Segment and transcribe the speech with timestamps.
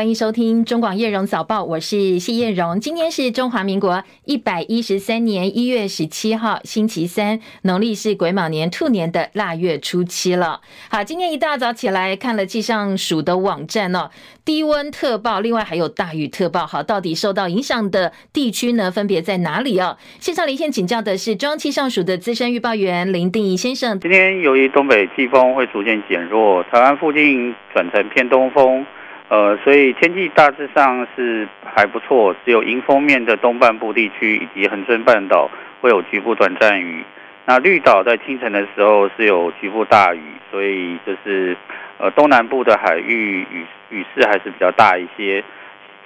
[0.00, 2.80] 欢迎收听中广叶荣早报，我是谢叶荣。
[2.80, 10.62] 今天是中华民国一百一十三年一月十七号，星期三，农历是癸卯年兔年的腊月初七了。
[10.88, 14.08] 好，今天一大早起来看了气象署的网站哦，
[14.42, 16.66] 低温特报，另外还有大雨特报。
[16.66, 19.98] 好，到底受到影响的地区呢，分别在哪里哦？
[20.18, 24.00] 线上连线请教的是中央气象署的资深预报员林定仪先生。
[24.00, 28.86] 今天由于东北季风会逐渐减弱，台湾附近转成偏东风。
[29.30, 35.48] 呃，所以天气大致上是还不错，只有迎风面的东半部地区以及恒春半岛
[35.80, 37.04] 会有局部短暂雨。
[37.46, 40.20] 那绿岛在清晨的时候是有局部大雨，
[40.50, 41.56] 所以就是
[41.98, 45.44] 呃东南部的海域雨雨势还是比较大一些，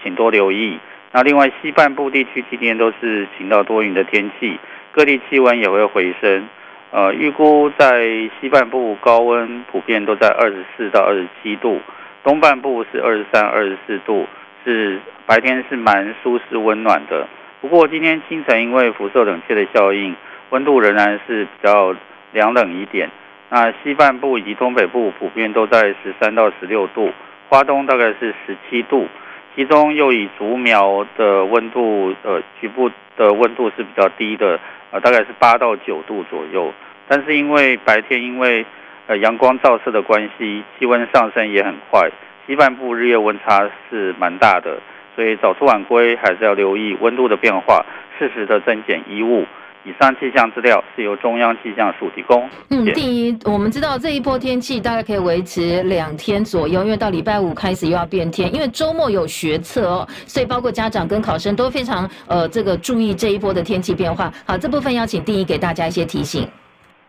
[0.02, 0.78] 请多留意。
[1.10, 4.58] 那另外西半部地区今天都是晴到多云的天气，
[4.92, 6.46] 各地气温也会回升。
[6.90, 8.04] 呃，预估在
[8.38, 11.80] 西半部高温普遍都在二十四到二十七度。
[12.24, 14.26] 东半部是二十三、二十四度，
[14.64, 17.28] 是白天是蛮舒适温暖的。
[17.60, 20.16] 不过今天清晨因为辐射冷却的效应，
[20.48, 21.94] 温度仍然是比较
[22.32, 23.10] 凉冷一点。
[23.50, 27.12] 那西半部以及东北部普遍都在十三到十六度，
[27.50, 29.06] 花东大概是十七度，
[29.54, 34.58] 其中又以竹苗的温度，呃，局部的温度是比较低的，
[34.90, 36.72] 呃，大概是八到九度左右。
[37.06, 38.64] 但是因为白天因为
[39.06, 42.08] 呃，阳光照射的关系，气温上升也很快。
[42.46, 44.78] 西半部日夜温差是蛮大的，
[45.14, 47.84] 所以早出晚归还是要留意温度的变化，
[48.18, 49.44] 适时的增减衣物。
[49.86, 52.48] 以上气象资料是由中央气象署提供。
[52.70, 64.32] 嗯，第一，我们知道这一波天气大概可以维持两天左右，因为到礼拜五开始又要变天，因为周末有学测哦，所以包括家长跟考生都非常呃这个注意这一波的天气变化。
[64.46, 66.48] 好，这部分邀请第一给大家一些提醒。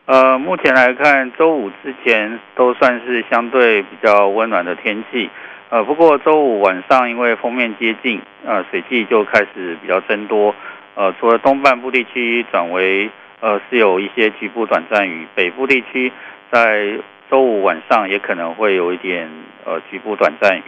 [0.08, 5.28] 呃，目前来看，周五之前都算是相对比较温暖的天气。
[5.70, 10.54] 呃，不过周五晚上因为锋面接近，呃，水汽就开始比较增多。
[10.94, 16.12] 呃，除了东半部地区转为呃是有一些局部短暂雨，北部地区
[16.52, 17.00] 在
[17.32, 19.28] 周五晚上也可能会有一点
[19.66, 20.64] 呃局部短暂雨。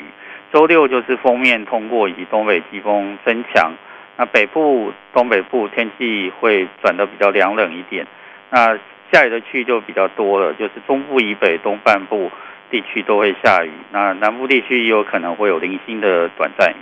[0.52, 3.72] 周六就是锋面通过以及东北季风增强，
[4.18, 8.08] 那北部、东北部天气会转得比较凉冷一点。
[8.50, 8.76] 那
[9.12, 12.30] 下雨的区域就比较多了，就是中部以北、东半部
[12.70, 16.76] 地区都会下雨，那南部地区也有可能会有零星的短暂雨。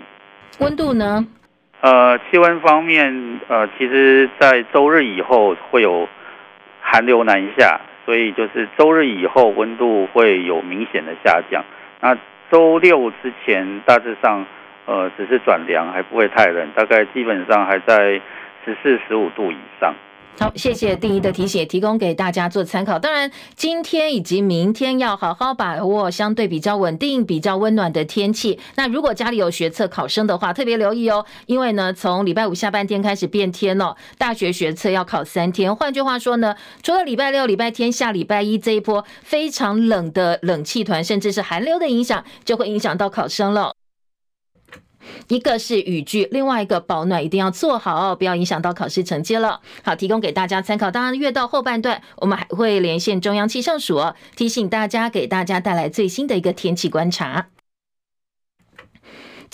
[0.59, 1.25] 温度呢？
[1.81, 6.07] 呃，气温方面，呃，其实在周日以后会有
[6.81, 11.63] 寒流南下，所以就是周日以后温度会有明显的下降。
[11.99, 12.17] 那
[12.49, 14.43] 周六之前大致上，
[14.85, 18.19] 呃，只是转凉，还不会太冷，大概基本上还在
[18.63, 19.93] 十四、十五度以上。
[20.37, 22.99] 好，谢谢定义的提醒，提供给大家做参考。
[22.99, 28.59] 当然，今天以及明天要好好把握相对比较稳定、比较温暖的天气。
[28.75, 35.73] 那如果家里有学测考生的话，特别留意哦，因为呢，从礼拜五下半天开始变天了，大学学测要考三天。
[35.73, 36.53] 换句话说呢，
[36.83, 43.74] 除了礼拜六、礼拜天、下礼拜一这一波非常冷的冷气团，甚至是寒流的影响，就会影响到考生了。
[45.27, 49.61] 一个是雨具，另外一个保暖一定要做好哦，不要影响到考试成绩了。
[49.83, 50.91] 好，提供给大家参考。
[50.91, 54.01] 当然，越到后半段，我们还会连线中央气象署，
[54.35, 57.47] 提醒大家，给大家带来最新的一个天气观察。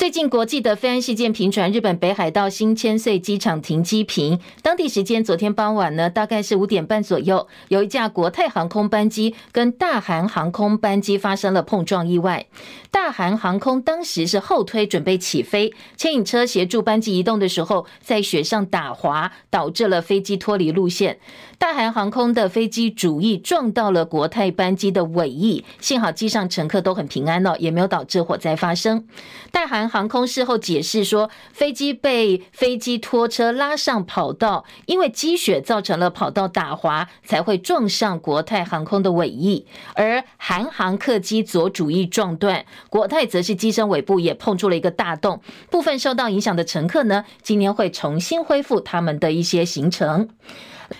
[0.01, 12.47] 最近国际的飞安事件频传，日本北海道新千岁机场停机坪，当地时间昨天傍晚呢，大概是五点半左右，有一架国泰航空班机跟大韩航空班机发生了碰撞意外。
[12.89, 21.19] 大韩航空当时是后推准备起飞，牵引车协助班机移动的时候，在雪上打滑，导致了飞机脱离路线。
[21.61, 29.05] 大韩航空的飞机主翼撞到了国泰班机的尾翼，幸好机上乘客都很平安哦，也没有导致火灾发生。
[29.51, 39.67] 大韩航空事后解释说，飞机被飞机拖车拉上跑道，因为积雪造成了跑道打滑，才会撞上国泰航空的尾翼。
[39.93, 45.39] 而韩航客机左主翼撞断，国泰则是机身尾部也碰出了一个大洞。
[45.69, 50.27] 部分受到影响的乘客呢，今年会重新恢复他们的一些行程。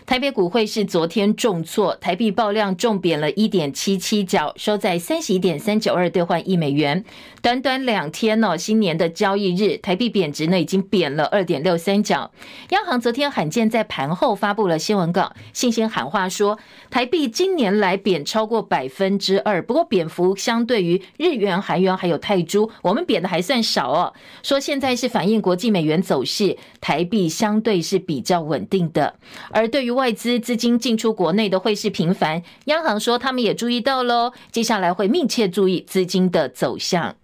[0.05, 7.03] 台北股汇是昨天重挫，台币爆量重贬了一点七七角，收在三十一点三九二兑换一美元。
[7.41, 12.31] 短短两天哦，新年的交易日，台币贬值呢已经贬了二点六三角。
[12.69, 16.57] 央行昨天罕见在盘后发布了新闻稿，信心喊话说，
[16.89, 24.13] 台币今年来贬超过百分之二，不过贬幅相对于日元、韩元还有泰铢，我们贬的还算少哦。
[24.41, 29.15] 说现在是反映国际美元走势，台币相对是比较稳定的，
[29.49, 29.80] 而对。
[29.81, 37.15] 对于外资资金进出国内的汇市频繁，央行说他们也注意到喽，接下来会密切注意资金的走向。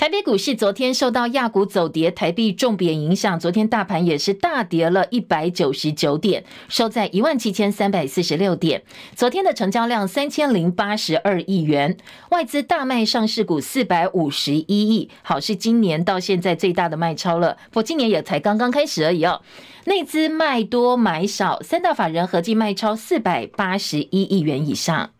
[0.00, 8.82] 台北股市昨天受到亚股走跌、台币重贬影响，昨天大盘也是大跌了一百九十九点，收在一万七千三百四十六点。
[9.14, 11.98] 昨天的成交量三千零八十二亿元，
[12.30, 17.58] 外资大卖上市股四百五十一亿，好，是今年到现在最大的卖超了。
[17.70, 19.42] 不今年也才刚刚开始而已哦。
[19.84, 25.10] 内资卖多买少，三大法人合计卖超四百八十一亿元以上。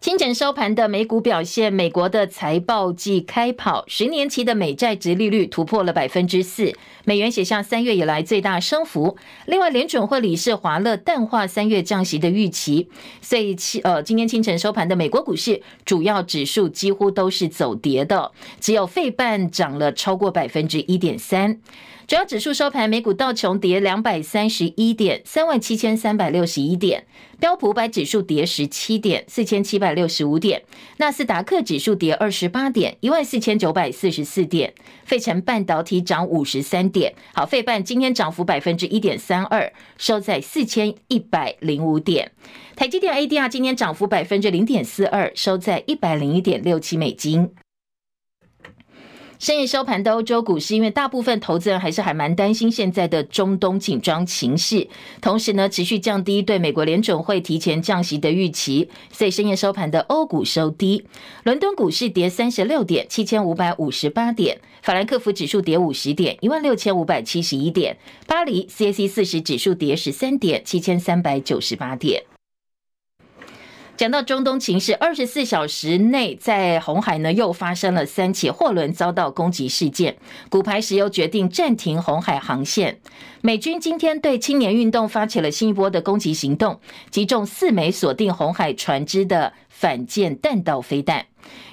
[0.00, 6.72] 清晨收盘的美股表现，美国的财报季开跑，十年期的美债殖利率突破了百分之四，
[7.04, 9.16] 美元写下三月以来最大升幅。
[9.46, 12.88] 另外，联准会理事华勒淡化三月降息的预期，
[13.20, 18.30] 所以呃，今天清晨收盘的美国股市主要指数几乎都是走跌的，
[18.60, 21.58] 只有费半涨了超过百分之一点三。
[22.08, 27.02] 主要指数收盘，美股道琼跌两百三十一点，三万七千三百六十一点；
[27.38, 30.60] 标普五百指数跌十七点，四千七百六十五点；
[30.96, 34.70] 纳斯达克指数跌二十八点，一万四千九百四十四点；
[35.04, 37.12] 费城半导体涨五十三点。
[37.34, 42.32] 好，费半今天涨幅百分之一点三二，收在四千一百零五点。
[42.74, 47.50] 台积电 ADR 今天涨幅百分之零点四二，收在一百零一点六七美金。
[49.38, 54.88] 深夜收盘的欧洲股市，因为大部分投资人还是还蛮担心现在的中东紧张情势，
[55.20, 61.04] 同时呢持续降低对美国联准会提前降息的预期，所以深夜收盘的欧股收低。
[61.44, 67.94] 伦敦股市跌三十六点，七千五百五十八点；法兰克福指数跌五十点，一万六千五百七十一点；
[68.26, 72.24] 巴黎 CAC 四十指数跌十三点，七千三百九十八点。
[73.98, 80.16] 讲到中东情势，二十四小时内在红海呢又发生了三起货轮遭到攻击事件，
[80.48, 83.00] 古牌石油决定暂停红海航线。
[83.40, 86.78] 美军今天对青年运动发起了新一波的攻击行动，
[87.10, 91.26] 击中四枚锁定红海船只的反舰弹道飞弹。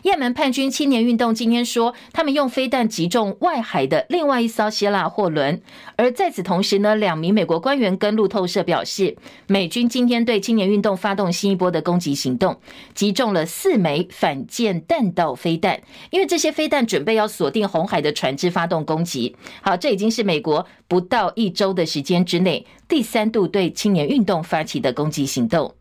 [0.03, 5.59] 也门叛军青年运动今天说，他们用飞弹击中外海的另外一艘希腊货轮。
[5.95, 9.17] 而在此同时呢，两名美国官员跟路透社表示，
[9.47, 12.55] 美军今天对青年运动发动新一波的攻击行动，
[12.93, 15.81] 击中了四枚反舰弹道飞弹。
[16.11, 19.35] 因为这些飞弹准备要锁定红海的船只发动攻击。
[19.61, 25.73] 好，这已经是美国不到一周的时间之内第三度对青年运动发起的攻击行动。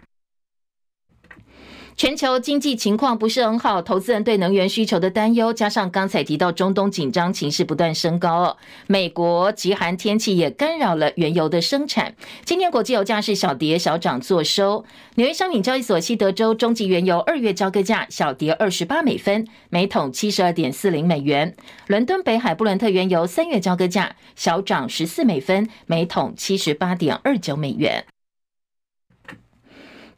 [1.96, 8.56] 全球经济情况不是很好，投资人对能源需求的担忧，加上刚才提到中东紧张情势不断升高，
[8.88, 12.12] 美国极寒天气也干扰了原油的生产。
[12.44, 21.52] 今天国际油价是小跌小涨作收，纽约商品交易所西德州中级原油二月交割价小跌二十八美分，每桶七十二点四零美元；
[21.87, 28.05] 伦敦北海布伦特原油三月交割价小涨十四美分，每桶七十八点二九美元。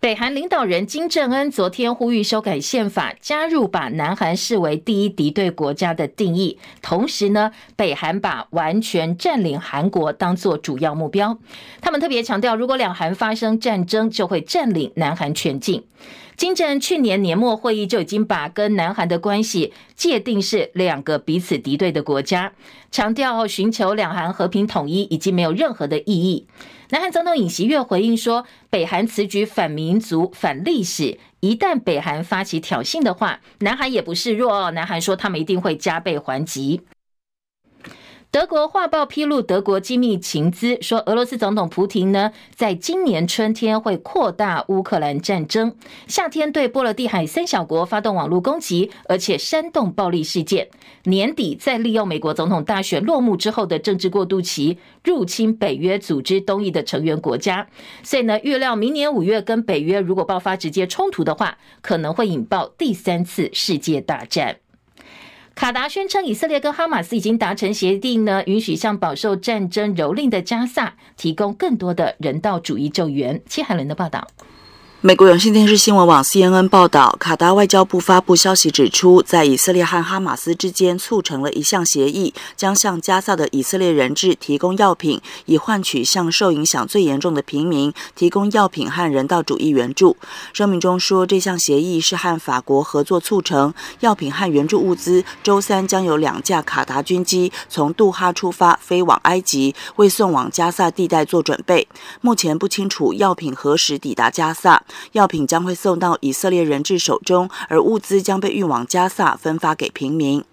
[0.07, 6.61] 北韩领导人金正恩昨天呼吁修改宪法，加入把南韩视为第一敌对国家的定义。
[6.81, 11.37] 同时呢，北韩把完全占领韩国当作主要目标。
[11.81, 15.83] 他们特别强调，如果两韩发生战争，就会占领南韩全境。
[16.37, 22.53] 金正恩去年年末会议就已经把跟南韩的关系界定是两个彼此敌对的国家，
[22.93, 26.47] 强调寻求两韩和平统一已经没有任何的意义。
[26.91, 34.71] 南韩总统尹锡悦回应说，北韩此举反民族、反历史，一旦北韩发起挑衅的话，南韩也不示弱哦。
[34.71, 36.83] 南韩说他们一定会加倍还击。
[38.37, 45.75] 德国画报披露，德国机密情资说，俄罗斯总统普廷呢，在今年春天会扩大乌克兰战争，
[46.07, 50.69] 夏天对波罗的海三小国发动网络攻击，而且煽动暴力事件，
[51.05, 57.67] 年底再利用美国总统大选落幕之后的政治过渡期，入侵北约组织东翼的成员国家。
[58.03, 64.59] 所以呢，预料明年五月跟北约如果爆发直接冲突的话，可能会引爆第三次世界大战。
[65.57, 73.41] 卡达宣称，以色列跟哈马斯已经达成协定呢，允许向饱受战争蹂躏的加萨提供更多的人道主义救援。
[73.49, 74.29] 戚海伦的报道。
[75.07, 90.17] 美国有线电视新闻网 CNN 报道，卡达外交部发布消息指出，在以色列和哈马斯之间促成了一项协议，将向加萨的以色列人质提供药品，以换取向受影响最严重的平民提供药品和人道主义援助。
[90.53, 101.87] 声明中说，这项协议是和法国合作促成，药品和援助物资周三将有两架卡达军机从杜哈出发，飞往埃及，为送往加萨地带做准备。
[102.21, 104.83] 目前不清楚药品何时抵达加萨。
[105.13, 110.45] 药品将会送到以色列人质手中，而物资将被运往加萨分发给平民。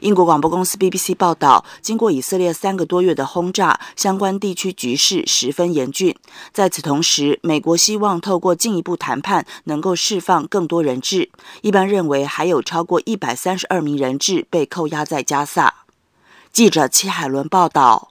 [0.00, 6.14] 英国广播公司 BBC 报道，经过以色列三个多月的轰炸，相关地区局势十分严峻。
[6.52, 11.30] 在此同时，美国希望透过进一步谈判，能够释放更多人质。
[11.62, 15.74] 一般认为，还有超过一百三十二名人质被扣押在加萨。
[16.52, 18.09] 记者戚海伦报道。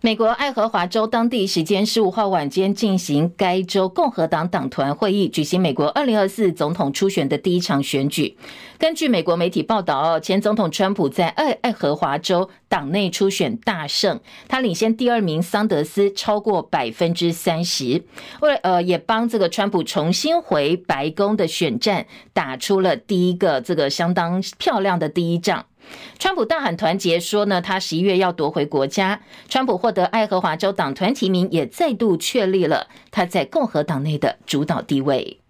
[0.00, 8.36] 美国爱荷华州当地时间十五号晚间进行该州共和党党团会议，举行美国二零二四总统初选的第一场选举。
[8.78, 18.04] 根据美国媒体报道，前总统川普在爱爱荷华州党内初选大胜，他领先第二名桑德斯超过百分之三十，
[18.40, 25.66] 为呃也帮这个川普重新回白宫的选战打出了第一个这个相当漂亮的第一仗。
[26.18, 29.20] 川普大喊团结，说呢，他十一月要夺回国家。
[29.48, 35.40] 川普获得爱荷华州党团提名，也再度确立了他在共和党内的主导地位。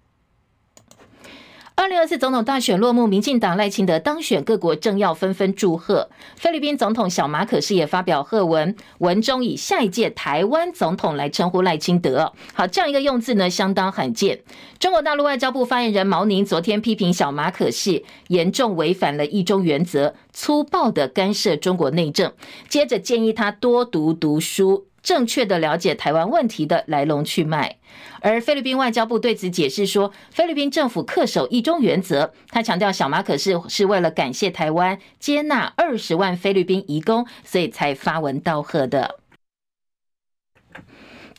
[1.79, 6.11] 二零二四总统大选落幕，民进党赖清德当选，各国政要纷纷祝贺。
[6.35, 12.33] 菲律宾总统小马可仕也发表贺文，文中以下一届台湾总统来称呼赖清德。
[12.53, 14.41] 好，这样一个用字呢，相当罕见。
[14.81, 22.33] 中国大陆外交部发言人毛宁昨天批评小马可仕严重违反了一中原则，粗暴地干涉中国内政，
[22.69, 24.88] 接着建议他多读读书。
[25.03, 27.77] 正确的了解台湾问题的来龙去脉，
[28.21, 32.33] 而菲律宾外交部对此解释说，菲律宾政府恪守一中原则。
[32.51, 39.18] 他强调，小马可是是为了感谢台湾接纳二十万菲律宾移工，所以才发文道贺的。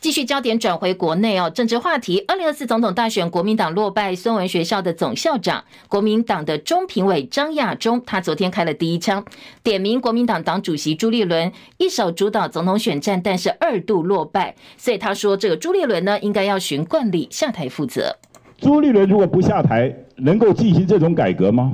[0.00, 2.24] 继续焦点转回国内哦，政治话题。
[2.26, 9.22] 二零二四总统大选，国民党落败，孙文学校的总校长，国民党的中评委张亚中，他昨天开了第一枪，
[9.62, 18.16] 点名国民党党主席朱立伦一手主导总统选战，但是二度落败，所以他说这个朱立伦呢，应该要循惯例下台负责。
[18.56, 21.70] 朱立伦如果不下台，能够进行这种改革吗？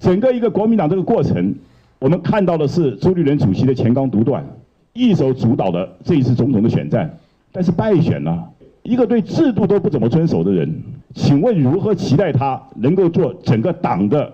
[0.00, 1.54] 整个一个国民党这个过程，
[2.00, 4.44] 我们看到的是朱立伦主席的乾纲独断，
[4.92, 7.16] 一手主导的这一次总统的选战。
[7.52, 8.44] 但是败选呢，
[8.82, 10.82] 一个对制度都不怎么遵守的人，
[11.14, 14.32] 请问如何期待他能够做整个党的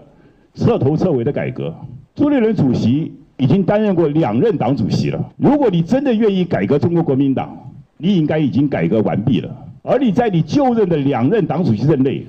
[0.55, 1.75] 彻头彻尾的改革？
[2.15, 7.57] 朱立伦主席已经担任过两任党主席了，如果你真的愿意改革中国国民党，
[7.97, 9.51] 你应该已经改革完毕了。
[9.83, 12.27] 而你在你就任的两任党主席任内，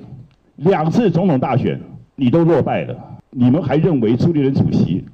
[0.56, 1.80] 两次总统大选
[2.14, 2.96] 你都落败了，
[3.30, 5.04] 你们还认为朱立伦主席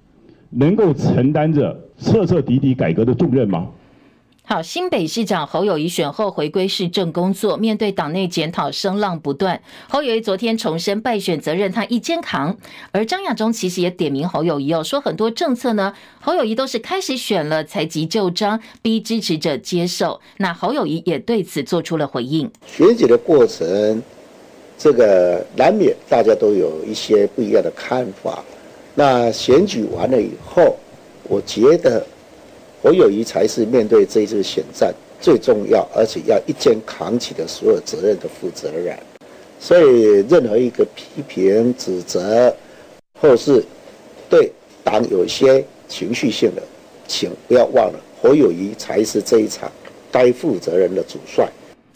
[0.50, 3.68] 能够承担着彻彻底底改革的重任吗？
[4.44, 12.58] 好，新北市长侯友宜选后回归市政工作，面对党内检讨声浪不断，侯友宜昨天重申败选责任他一肩扛。
[12.90, 20.20] 而张亚中其实也点名侯友宜哦，说很多政策呢，侯友宜都是开始选了才急就章，逼支持者接受。
[20.38, 22.50] 那侯友宜也对此做出了回应。
[22.66, 24.02] 选举的过程，
[24.76, 28.42] 这个难免大家都有一些不一样的看法。
[28.96, 30.76] 那选举完了以后，
[31.28, 32.04] 我觉得。
[32.82, 38.98] 侯友谊才是面对这一次选战最重要，而且要一肩扛起的所有责任的负责人。
[39.60, 42.52] 所以，任何一个批评、指责，
[43.20, 43.64] 或是
[44.28, 44.50] 对
[44.82, 46.62] 党有些情绪性的，
[47.06, 49.70] 请不要忘了，侯友谊才是这一场
[50.10, 51.48] 该负责任的主帅。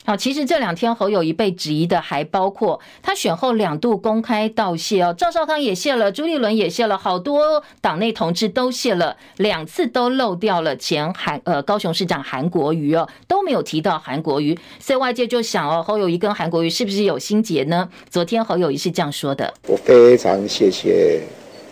[0.06, 17.88] 好，其实这两天侯友宜被质疑的还包括他选后两度公开道谢哦，赵少康也谢了，朱立伦也谢了，好多党内同志都谢了，两次都漏掉了前韩呃高雄市长韩国瑜哦，都没有提到韩国瑜，所以外界就想哦，侯友宜跟韩国瑜是不是有心结呢？
[18.08, 21.20] 昨天侯友宜是这样说的：我非常谢谢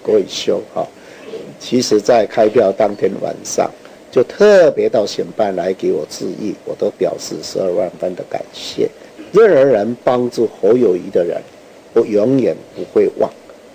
[0.03, 0.85] 国瑜兄哈，
[1.61, 3.71] 其实在开票当天晚上。
[4.15, 8.89] 就特别到选办来给我致意，我都表示十二万分的感谢。
[9.33, 11.43] 任何人帮助侯友谊的人，
[11.93, 13.29] 我永远不会忘。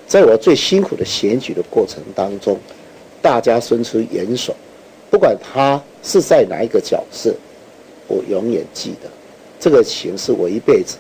[0.08, 2.58] 在我最辛苦的选举的过程当中，
[3.22, 4.56] 大家伸出援手，
[5.12, 7.36] 不管他是在哪一个角色，
[8.08, 9.10] 我永远记得
[9.60, 10.96] 这个情是我一辈子，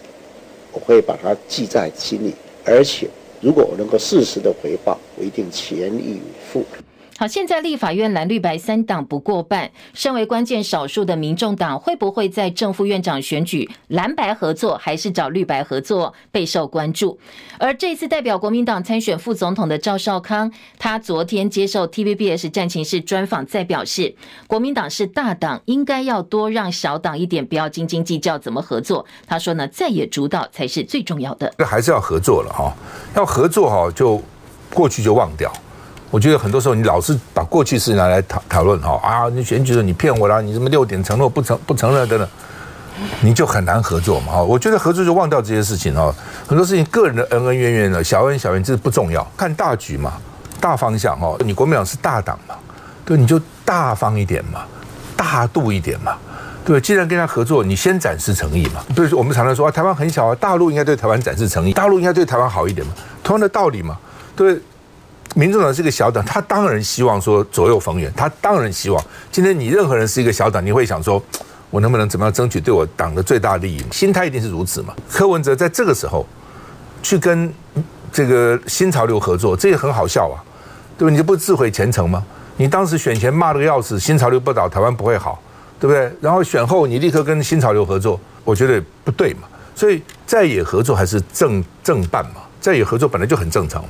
[0.73, 2.33] 我会把它记在心里。
[2.65, 3.07] 而且，
[3.39, 6.19] 如果我能够适时的回报，我一定全力以
[6.51, 6.61] 赴。
[7.19, 17.19] 好，现在立法院蓝绿白三党不过半，身为关键少数的民众党会不会在正副院长选举蓝白合作，还是找绿白合作，备受关注。
[17.57, 24.15] 而这次代表国民党参选副总统的赵少康，他昨天接受 TVBS 战情室专访，再表示，
[24.47, 29.05] 国民党是大党，应该要多让小党一点，不要斤斤计较怎么合作。
[29.27, 31.53] 他说呢，在野主导才是最重要的。
[31.57, 32.73] 这还是要合作了哈，
[33.13, 34.23] 要合作哈，就
[34.73, 35.51] 过去就忘掉。
[36.11, 42.27] 我觉得很多时候你老是把过去事拿来讨讨论哈啊，你选举的你骗我啦，你什么六点承诺不承不承认等等，
[43.21, 44.41] 你就很难合作嘛哈。
[44.41, 46.13] 我觉得合作就忘掉这些事情哈，
[46.47, 50.13] 很多事情个人的恩恩怨怨的小恩小怨这不重要，看大局嘛。
[50.61, 52.53] 大方向哈，你国民党是大党嘛，
[53.05, 54.63] 对，你就大方一点嘛，
[55.15, 56.17] 大度一点嘛，
[56.65, 58.83] 对，既然跟他合作，你先展示诚意嘛。
[58.93, 63.97] 比如我们常常说啊，台湾很小啊，大陆应该对台湾展示诚意，大陆应该对台湾好一点嘛，同样的道理嘛，
[64.35, 64.59] 对。
[65.35, 71.21] 民众党是一个小党，他当然希望说左右逢源，他当然希望今天你任何人是一个小党，你会想说，
[71.69, 73.83] 我能不能怎么样争取对我党的最大利益？
[73.91, 74.93] 心态一定是如此嘛。
[75.09, 76.25] 柯文哲在这个时候
[77.03, 77.53] 去跟
[78.11, 80.41] 这个新潮流合作，这也很好笑啊，
[80.97, 81.11] 对不对？
[81.11, 82.25] 你就不自毁前程吗？
[82.57, 85.41] 你当时选前骂了个要死，新潮流不倒，台湾不会好，
[85.79, 86.11] 对不对？
[86.19, 89.41] 然后选后你立刻跟新潮流合作，我觉得不对嘛。
[89.75, 93.85] 所以在野合作还是正正办嘛，在野合作本来就很正常。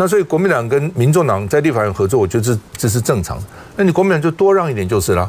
[0.00, 3.36] 那所以国民党跟民众党在立法院合作，我觉得这这是正常。
[3.74, 5.28] 那你国民党就多让一点就是了。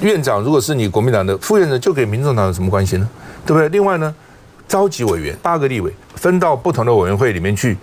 [0.00, 3.08] 院长如果是你国民党的副院长，就给民众党有什么关系呢？
[3.44, 3.68] 对不对？
[3.70, 4.14] 另外呢，
[4.68, 7.76] 召集委员八个立委分到不同的委员会里面去，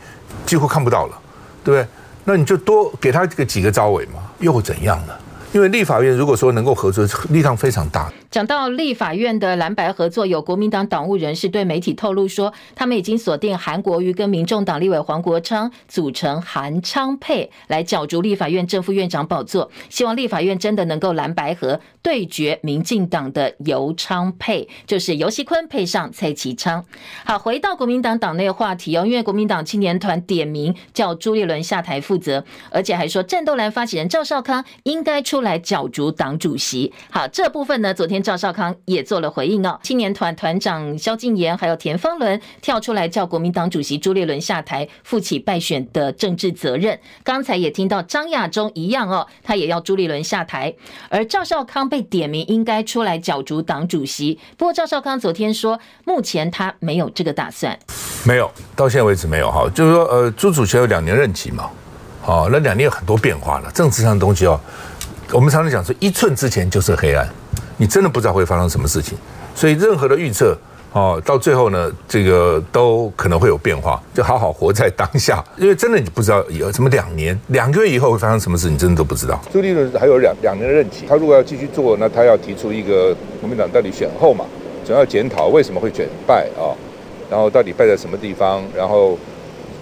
[0.46, 1.20] 几乎看不到了，
[1.66, 1.88] 对不对？
[2.24, 5.14] 那你就多给他个几个召委嘛，又怎样呢？
[5.56, 8.12] 因为立法院如果说能够合作，力量非常大。
[8.30, 26.84] 讲到立法院的蓝白合作，有国民党党务人士对媒体透露说，他们已经锁定韩国瑜跟民众党立委黄国昌组成韩昌配来角逐立法院正副院长宝座，希望立法院真的能够蓝白合对决民进党的游昌配，就是游锡堃配上蔡其昌。
[27.24, 36.92] 好，回到国民党党内话题哦，因为国民党青年团点名叫朱立伦下台负责，而且还说战斗蓝发起人赵少康应该出来角逐党主席。
[37.10, 38.26] 好，这部分呢，昨天。
[38.26, 47.00] 赵少康也做了回应哦，青年团团长萧敬言还有田方伦跳出来叫国民党主席朱立伦下台，负起败选的政治责任。
[47.24, 50.74] 刚才也听到张亚中一样哦，他也要朱立伦下台。
[51.10, 57.78] 而赵少康被点名应该出来角逐党主席，不过赵少康昨天说，目前他没有这个打算，
[58.26, 59.70] 没有，到现在为止没有哈。
[59.76, 61.70] 就是说，呃，朱主席有两年任期嘛，
[62.24, 64.60] 好，那两年有很多变化了，政治上的东西哦，
[65.32, 67.28] 我们常常讲说，一寸之前就是黑暗。
[67.78, 69.18] 你真的不知道会发生什么事情，
[69.54, 70.58] 所以任何的预测
[70.94, 74.02] 哦，到最后呢，这个都可能会有变化。
[74.14, 79.42] 就好好活在当下，因为真的你不知道有什么两年、两个月以后会发生什么事，你真的都不知道。
[79.52, 84.46] 朱立伦还有两两年的任期，他如果要继续做，那他要提出一个国民党到底选后嘛，
[84.86, 86.72] 总要检讨为什么会选败啊，
[87.30, 89.20] 然后到底败在什么地方，然后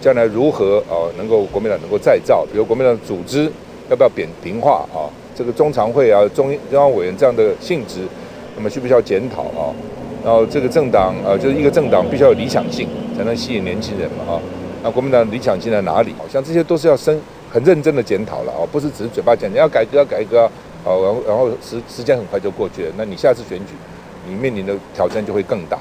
[0.01, 3.51] 将来如何啊能够国民党能够再造，比如国民党组织
[3.87, 5.05] 要不要扁平化啊？
[5.35, 8.01] 这个中常会啊，中中央委员这样的性质，
[8.55, 9.73] 那么需不需要检讨啊？
[10.23, 14.39] 然后这个政党啊，就是一个政党必须要有理想性，才能吸引年轻人嘛啊。
[14.83, 16.13] 那国民党理想性在哪里？
[16.17, 17.19] 好像这些都是要深
[17.51, 20.49] 很认真的检讨了啊，不是只是嘴巴讲你要改革要改革啊，
[20.85, 23.73] 然后然后时时间很快就过去了，那你下次选举，
[24.27, 25.77] 你面临的挑战就会更大。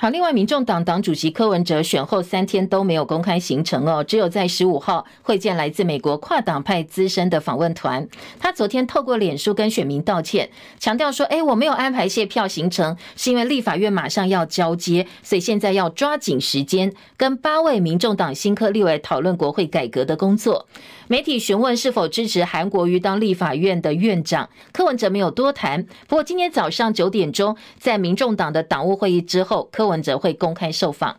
[0.00, 8.06] 好，另外，民众党党主席柯文哲选后三天都没有公开行程哦，只有在十五号会见来自美国跨党派资深的访问团。
[8.38, 20.68] 他昨天透过脸书跟选民道歉，强调说：“哎，我没有安排谢票行程，是因为立法院马上要交接，所以现在要抓紧时间，跟八位民众党新科立委讨论国会改革的工作。”
[21.10, 25.82] 媒体询问是否支持韩国瑜当立法院的院长，柯文哲没有多谈。
[26.06, 31.16] 不过今天早上九点钟，在民众党的党务会议之后，柯文哲会公开受访。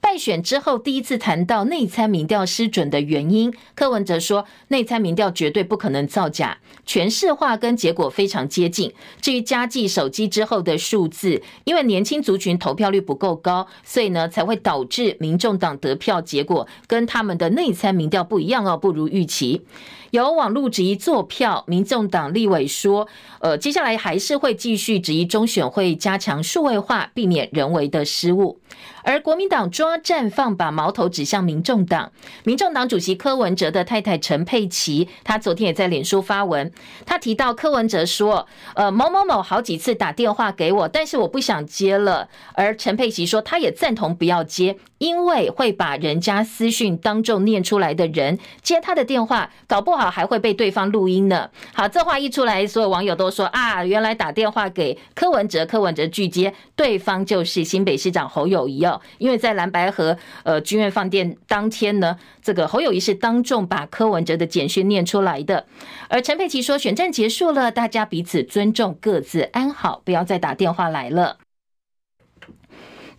[0.00, 8.92] 败选之后，第一次谈到内参民调失准的原因，柯文哲说，内参民调绝对不可能造假，全市化跟结果非常接近。
[9.20, 19.62] 至于加计手机之后的数字，因为年轻族群投票率不够高，所以呢才会导致民众党得票结果跟他们的内参民调不一样哦，不如预期。
[20.10, 23.06] 有网络质疑作票，民众党立委说，
[23.38, 28.58] 呃，接下来还是会继续质疑中选会加强数位化，避免人为的失误。
[29.02, 32.12] 而国民党抓战放，把矛头指向民众党。
[32.44, 36.70] 民众党主席柯文哲的太太陈佩琪，她昨天也在脸书发文，
[37.06, 51.48] 她提到柯文哲说：“呃，某某某好几次打电话给我，但是我不想接了。”而陈佩琪说，她也赞同不要接，因为会把人家私讯当众念出来的人接他的电话，搞不好还会被对方录音呢。
[51.72, 59.00] 好，这话一出来，所有网友都说啊，原来打电话给柯文哲，柯文哲拒接，对方就是新北市长侯友谊哦。
[59.16, 65.64] 因为在蓝白河呃军院放电当天呢，这个侯友谊是当众把柯文哲的简讯念出来的。
[66.10, 71.38] 而陈佩琪说，选战结束了，大家彼此尊重，各自安好，不要再打电话来了。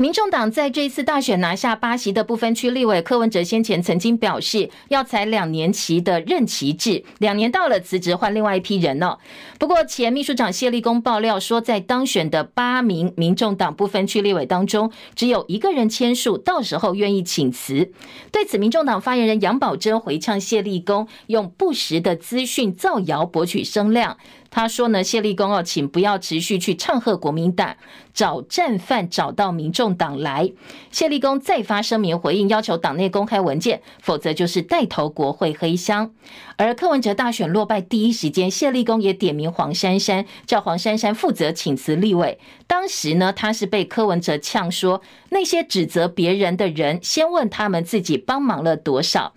[0.01, 9.19] 民众党在这一次大选拿下八席的不分区立委，柯文哲先前曾经表示要采两年期的任期制，两年到了辞职换另外一批人呢。
[9.59, 17.91] 不过前秘书长谢立功爆料说，在当选的八名民众党不分区立委当中，只有一个人签署，到时候愿意请辞。
[18.31, 24.17] 对此，民众党发言人杨宝珍回呛谢立功，用不实的资讯造谣博取声量。
[24.53, 27.77] 他说呢，谢立功哦，请不要持续去唱和国民党，
[28.13, 30.51] 找战犯找到民众党来。
[30.91, 36.11] 谢立功再发声明回应，要求党内公开文件，否则就是带头国会黑箱。
[36.57, 42.37] 而柯文哲大选落败第一时间，谢立功也点名黄珊珊，叫黄珊珊负责请辞立委。
[42.67, 49.33] 当时呢，他是被柯文哲呛说，那些指责别人的人，先问他们自己帮忙了多少。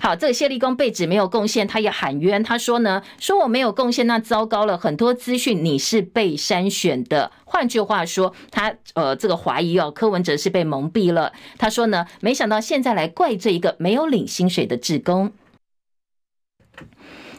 [0.00, 2.42] 好，这个谢立功被指没有贡献，他也喊冤。
[2.42, 7.32] 他说呢，说我没有贡献，那糟糕了，很多资讯你是被筛选的。
[7.44, 11.32] 换句话说，他呃这个怀疑哦，柯文哲是被蒙蔽了。
[11.58, 15.32] 他说呢，没想到现在来怪罪一个没有领薪水的志工。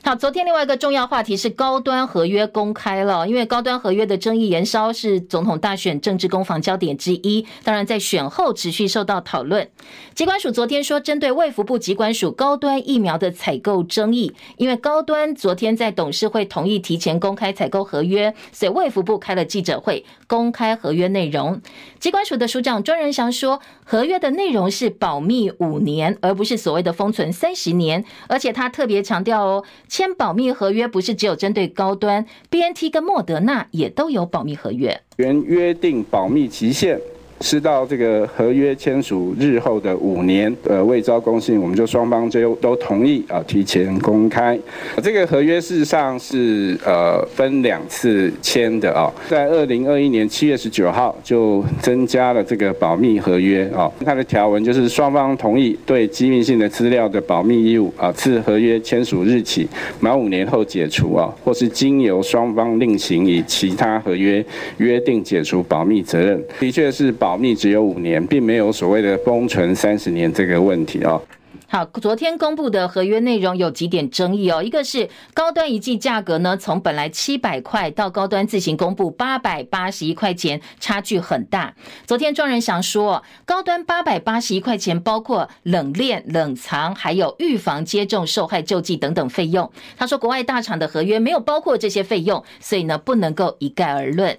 [0.02, 9.70] 好，昨天另外一个重要话题是高端合约公开了，因为高端合约的争议延烧是总统大选政治攻防焦点之一，当然在选后持续受到讨论。
[10.16, 21.62] 疾管署昨天说，针对卫福部疾管署高端疫苗的采购争议，因为高端昨天在董事会同意提前公开采购合约，所以卫福部开了记者会公开合约内容。
[22.00, 29.66] 疾管署的署长庄仁祥说，合约的内容是保密五年，而不是所谓的封存三十年，而且他特别强调哦。
[29.90, 37.02] 签保密合约不是只有针对高端，BNT 跟莫德纳也都有保密合约，原约定保密期限。
[37.42, 44.60] 是到这个合约签署日后的五年，呃，未遭公信，我们就双方就都同意啊，提前公开。
[45.02, 59.66] 这个合约事实上是呃分两次签的啊，在二零二一年七月十九号就增加了这个保密合约啊，它的条文就是双方同意对机密性的资料的保密义务啊，自合约签署日起
[60.02, 64.44] 满五年后解除啊，或是经由双方另行以其他合约
[64.78, 67.29] 约定解除保密责任，的确是保。
[67.30, 71.22] 保密只有五年，并没有所谓的封存三十年这个问题哦。
[71.68, 74.64] 好，昨天公布的合约内容有几点争议哦。
[74.64, 81.76] 一个是高端一剂价格呢，从本来七百块到高端自行公布八百八十一块钱，差距很大。
[82.08, 89.72] 昨天庄仁祥说，高端八百八十一块钱包括冷链、冷藏，还有预防接种、受害救济等等费用。
[89.96, 94.36] 他说，国外大厂的合约没有包括这些费用，所以呢，不能够一概而论。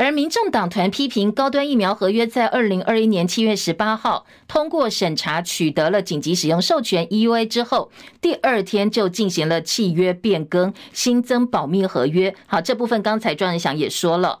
[0.00, 12.34] 而民众党团批评高端疫苗合约在二零二一年七月十八号通过审查，取得了紧急使用授权 EUA 之后，第二天就进行了契约变更，新增保密合约。
[12.46, 14.38] 好，这部分刚才庄仁祥也说了。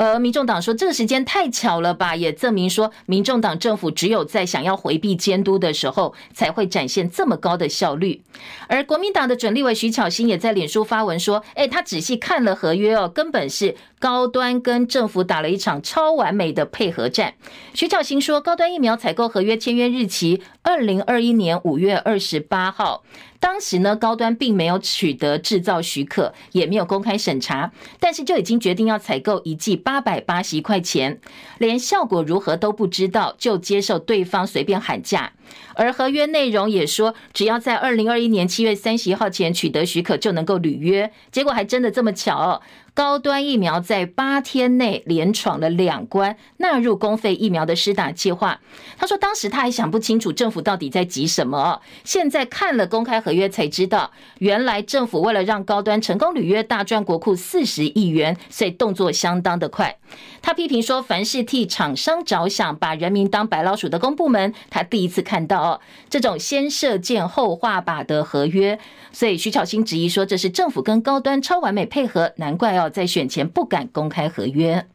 [0.00, 8.22] 而民众党说这个时间太巧了吧，也证明说民众党政府只有在想要回避监督的时候，才会展现这么高的效率。
[8.66, 17.34] 而国民党的准立委徐巧芯也在脸书发文说：“哎，他仔细看了合约哦，根本是高端跟政府打了一场超完美的配合战。”
[17.74, 23.04] 徐巧芯说：“高端疫苗采购合约签约日期二零二一年五月二十八号。”
[23.40, 31.18] 当时呢，高端并没有取得制造许可，也没有公开审查，但是就已经决定要采购一剂八百八十一块钱，
[31.58, 35.32] 连效果如何都不知道，就接受对方随便喊价。
[35.74, 41.10] 而合约内容也说，只要在二零二一年七月三十一号前取得许可，就能够履约。
[41.32, 42.60] 结果还真的这么巧哦。
[43.00, 48.60] 高端疫苗在八天内连闯了两关，纳入公费疫苗的施打计划。
[48.98, 54.10] 他说，当时他还想不清楚政府到底在急什么，现在看了公开合约才知道，
[54.40, 59.96] 原来政府为了让高端成功履约，大赚国库四十亿元，所以动作相当的快。
[60.42, 68.78] 他批评说，凡是替厂商着想，把人民当白老鼠的公部门，他第一次看到哦，这种先射箭后画靶的合约。
[69.12, 74.86] 所以徐巧芯质疑说，这是政府跟高端超完美配合，难怪哦，在选前不敢公开合约。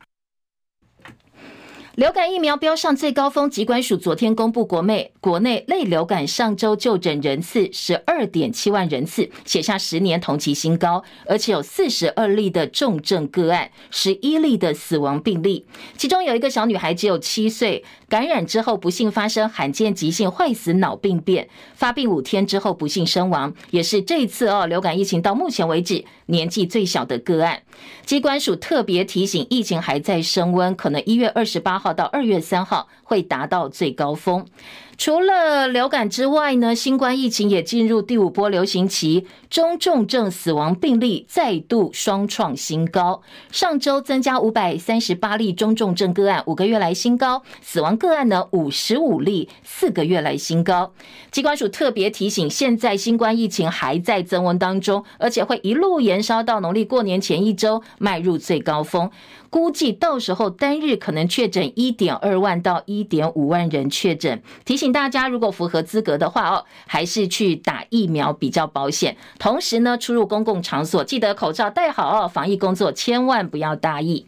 [1.95, 27.61] 流感疫苗飙上最高峰，疾管署昨天公布国内国内类流感上周就诊人次十二点七万人次，写下十年同期新高，而且有四十二例的重症个案，十一例的死亡病例，其中有一个小女孩只有七岁，感染之后不幸发生罕见急性坏死脑病变，发病五天之后不幸身亡，也是这一次哦流感疫情到目前为止年纪最小的个案。
[28.05, 34.45] 机关署特别提醒，疫情还在升温，可能一月二十八号到二月三号会达到最高峰。
[34.97, 43.21] 除了流感之外呢，新冠疫情也进入第五波流行期，中重症死亡病例再度双创新高。
[43.51, 50.93] 上周增加五百三十八例中重症个案，五个月来新高；死亡个案呢，五十五例，四个月来新高。
[51.29, 59.11] 机关署特别提醒，现在新冠疫情还在增温当中，而且会一路延烧到农历过年前一周，迈入最高峰。
[59.49, 69.15] 估计到时候单日可能确诊一点二万到一点五万人确诊，提醒大家如果符合资格的话哦，还是去打疫苗比较保险。
[69.39, 74.25] 同时呢，出入公共场所记得口罩戴好哦，防疫工作千万不要大意。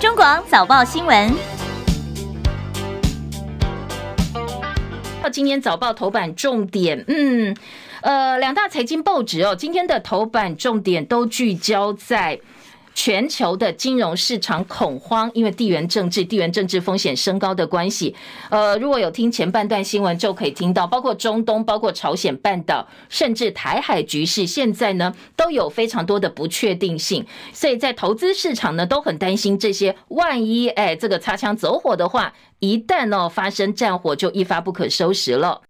[0.00, 1.32] 中广早报新闻，
[5.22, 7.56] 到今天早报头版重点，嗯。
[8.00, 12.38] 呃，两大财经报纸哦，今天的头版重点都聚焦在
[12.98, 18.12] 全球的金融市场恐慌，因为地缘政治、地缘政治风险升高的关系。
[18.50, 35.62] 呃，如果有听前半段新闻，就可以听到，包括中东、包括朝鲜半岛，甚至台海局势，现在呢都有非常多的不确定性，所以在投资市场呢都很担心这些，万一哎这个擦枪走火的话，一旦哦发生战火，就一发不可收拾了。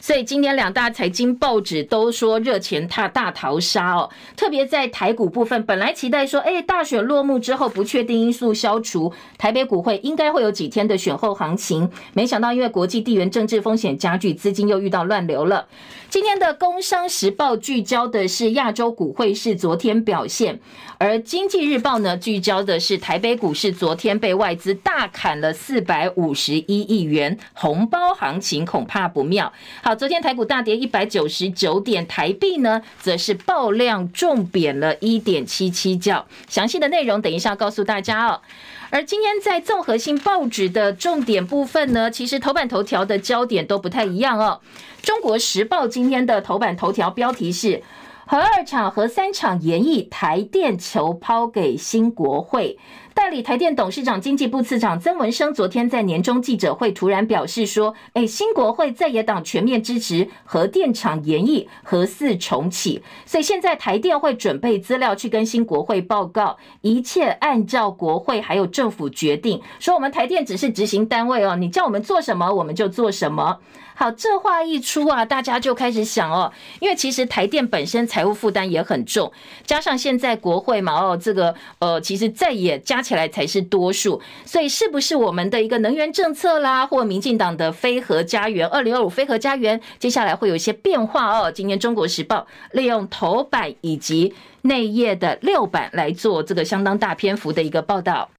[0.00, 15.66] 所以今天两大财经报纸都说热钱踏大逃杀哦，特别在台股部分，本来期待说，哎，大选落幕之后不确定因素消除，台北股会应该会有几天的选后行情，没想到因为国际地缘政治风险加剧，资金又遇到乱流了。
[16.08, 20.58] 今天的《工商时报》聚焦的是亚洲股会是昨天表现，
[20.96, 29.52] 而《经济日报》呢聚焦的是台北股市昨天被外资大砍了四百五十一亿元，红包行情恐怕不妙。
[29.88, 36.26] 好，昨天台股大跌一百九十九点，台币呢则是爆量重贬了一点七七角。
[36.46, 38.42] 详细的内容等一下告诉大家哦。
[38.90, 44.60] 而今天在综合性报纸的重点部分呢，其实头版头条的焦点都不太一样哦。
[45.00, 47.82] 中国时报今天的头版头条标题是
[48.30, 52.78] “核二厂、和三厂延役，台电求抛给新国会”。
[53.14, 69.62] 代理台电董事长、经济部次长曾文生昨天在年终记者会突然表示说：“哎，新国会在野党全面支持核电厂延役、核四重启，所以现在台电会准备资料去跟新国会报告，一切按照国会还有政府决定。
[69.78, 73.60] 说我们台电只是执行单位哦，你叫我们做什么我们就做什么。”
[73.98, 79.32] 好，这话一出啊，大家就开始想哦，因为其实台电本身财务负担也很重，
[79.66, 91.50] 加上现在国会嘛，哦，这个呃，其实再也加起来才是多数，所以是不是我们的一个能源政策啦，或民进党的非核家园二零二五非核家园，接下来会有一些变化哦。
[91.50, 94.32] 今天中国时报利用头版以及
[94.62, 98.30] 内页的六版来做这个相当大篇幅的一个报道。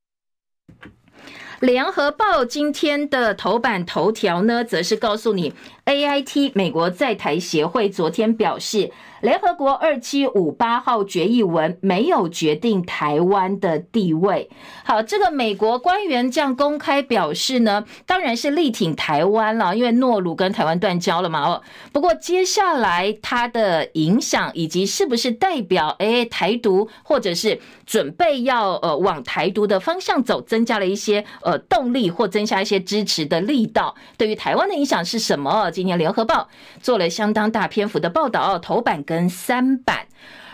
[1.59, 5.53] 联合报今天的头版头条呢，则是告诉你
[5.89, 8.91] ，AIT 美国在台协会昨天表示。
[9.21, 14.49] 联合国二七五八号决议文没有决定台湾的地位。
[14.85, 21.45] 好，这个美国官员这样公开表示呢，当然是力挺台湾了，因为诺鲁跟台湾断交了嘛。
[21.45, 35.69] 哦，不过接下来它的影响以及是不是代表哎台独，或者是准备要呃往台独的方向走，增加了一些呃动力或增加一些支持的力道，对于台湾的影响是什么？
[35.79, 36.49] 今天联合报
[36.81, 38.99] 做了相当大篇幅的报道，头版。
[39.05, 40.07] 跟三版，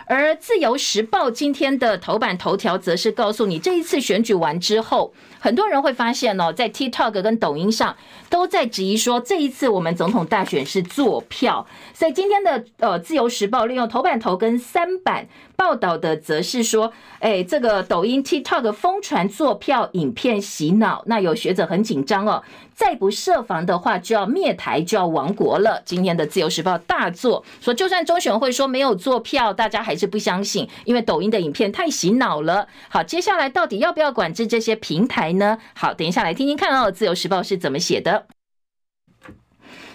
[0.05, 7.97] 而自由时报今天的头版头条则是告诉你，这一次选举完之后，很多人会发现哦，在 TikTok 跟抖音上
[8.29, 11.65] 都在质疑说，这一次我们总统大选是作票。
[11.93, 22.43] 所以今天的呃自由时报利用头版头跟三版报道的，则是说，哎，这个抖音 TikTok 疯传坐票影片洗脑，那有学者很紧张哦。
[22.73, 25.81] 再不设防的话，就要灭台，就要亡国了。
[25.85, 32.67] 今天的《自由时报》大作说，就算中选会说没有坐票，大家还是不相信，因为抖音的影片太洗脑了。
[32.89, 35.57] 好，接下来到底要不要管制这些平台呢？
[35.73, 38.27] 好，等一下来听听看哦，《自由时报》是怎么写的。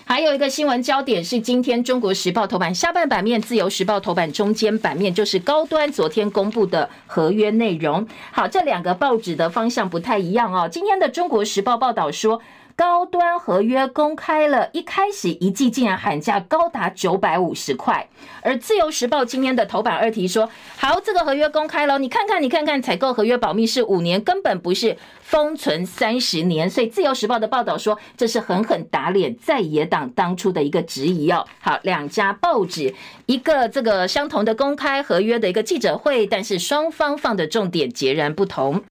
[0.05, 8.07] 还有一个新闻焦点是今天《中国时报》头版下半版面，《自由时报》头版中间版面就是高端昨天公布的合约内容。
[8.33, 10.69] 好，这两个报纸的方向不太一样哦。
[10.71, 12.41] 今天的《中国时报》报道说。
[12.81, 18.09] 高端合约公开了，一开始一季竟然喊价高达九百五十块。
[18.41, 26.71] 而自由时报今天的头版二题说：好，这个合约公开了，你看看，你看看，采购合约保密是五年，根本不是封存三十年。
[26.71, 31.47] 所以自由时报的报道说，这是狠狠打脸在野党当初的一个质疑哦。
[31.61, 32.95] 好，两家报纸
[33.27, 38.83] 一个这个相同的公开合约的一个记者会，但是双方放的重点截然不同。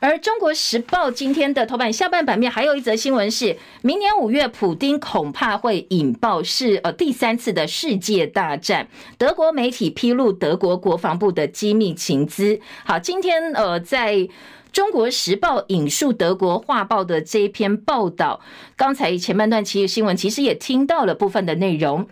[0.00, 8.88] 而中国时报今天的头版下半版面还有一则新闻是，明年五月，普丁恐怕会引爆世呃第三次的世界大战。
[9.18, 12.58] 德国媒体披露德国国防部的机密情资。
[12.84, 14.26] 好，今天呃在
[14.72, 18.40] 中国时报引述德国画报的这一篇报道，
[18.76, 22.06] 刚才前半段其实新闻其实也听到了部分的内容。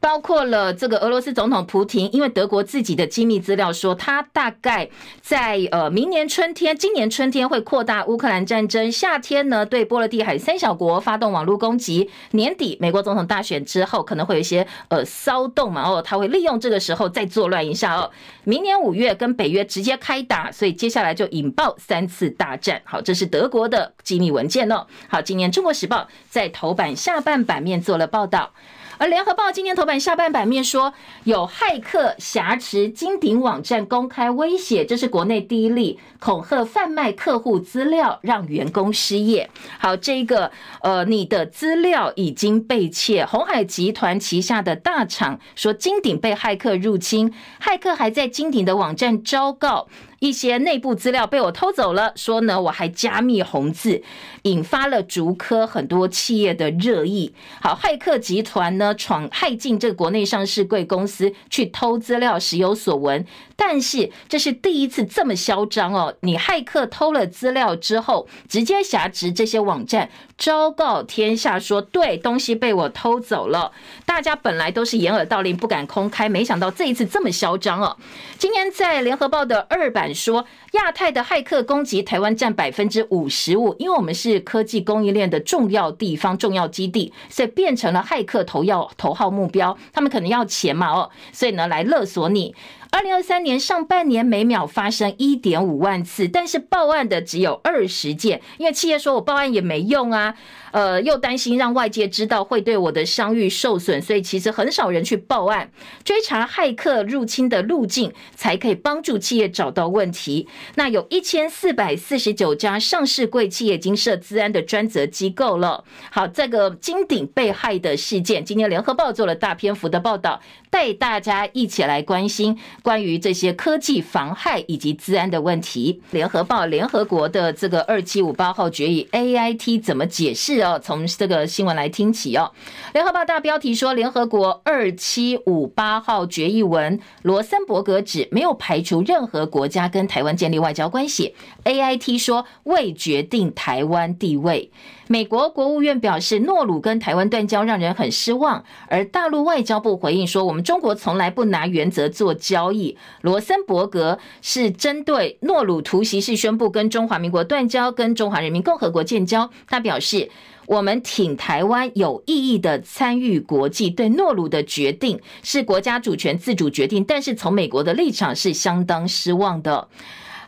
[0.00, 4.88] 包括了这个俄罗斯总统普亭，因为德国自己的机密资料说，他大概
[5.20, 18.10] 在呃明年春天、今年春天会扩大乌克兰战争，夏天呢对波罗的海三小国发动网络攻击，年底美国总统大选之后可能会有一些呃骚动嘛，哦，他会利用这个时候再作乱一下哦。
[18.44, 22.80] 明年五月跟北约直接开打，所以接下来就引爆三次大战。
[22.84, 24.86] 好，这是德国的机密文件哦。
[25.08, 28.52] 好，今年中国时报在头版下半版面做了报道。
[28.98, 39.48] 而联合报今天头版下半版面说，有骇客挟持金鼎网站公开威胁，这是国内第一例恐吓贩卖客户资料，让员工失业。
[39.78, 40.50] 好，这个
[40.82, 47.32] 呃，你的资料已经被窃，鸿海集团旗下的大厂说金鼎被骇客入侵，
[47.62, 49.86] 骇客还在金鼎的网站昭告。
[50.20, 54.02] 一些内部资料被我偷走了，说呢我还加密红字，
[54.42, 57.32] 引发了竹科很多企业的热议。
[57.60, 63.24] 好，骇客集团呢闯骇进这个国内上市贵公司去偷资料，时有所闻。
[63.56, 66.14] 但是这是第一次这么嚣张哦！
[66.20, 73.72] 你骇客偷了资料之后，直接挟持这些网站，昭告天下说对，东西被我偷走了。
[74.06, 77.96] 大家本来都是掩耳盗铃，不敢公开，没想到这一次这么嚣张哦！
[78.38, 80.07] 今天在联合报的二版。
[80.14, 89.76] 说亚太的骇客攻击台湾占百分之五十五，因为我们是科技供应链的重要地方、重要基地，所以变成了骇客头要头号目标。
[89.92, 92.54] 他们可能要钱嘛，哦，所以呢来勒索你。
[92.90, 100.34] 二零二三年上半年每秒发生一点五万次，但是报案的只有二十件，因为企业说我报案也没用啊。
[100.70, 105.70] 呃，又担心让外界知道会对我的商誉受损，所以其实很少人去报案。
[106.04, 110.46] 追查骇客入侵的路径，才可以帮助企业找到问题。
[110.74, 115.84] 那有一千四百四十九家上市贵企业已经设资安的专责机构了。
[116.10, 120.38] 好，这个金鼎被害的事件，今天联合报做了大篇幅的报道，
[120.70, 126.02] 带大家一起来关心关于这些科技妨害以及治安的问题。
[126.10, 130.56] 联合报联合国的这个二七五八号决议，AIT 怎么解释？
[130.56, 132.52] 要从这个新闻来听起哦。
[132.92, 141.34] 联合报大标题说，联合国二七五八号决议文，罗森伯格指没有排除任何国家跟台湾建立外交关系。
[141.64, 144.70] AIT 说未决定台湾地位。
[145.10, 148.62] 美国国务院表示，诺鲁跟台湾断交让人很失望。
[148.88, 152.98] 而大陆外交部回应说，我们中国从来不拿原则做交易。
[153.22, 159.50] 罗森伯格是针对诺鲁突袭式宣布跟中华民国断交，跟中华人民共和国建交。
[159.66, 160.30] 他表示，
[160.66, 169.88] 我们挺台湾有意义的参与国际，对诺鲁的决定是国家主权自主决定，但是从美国的立场是相当失望的。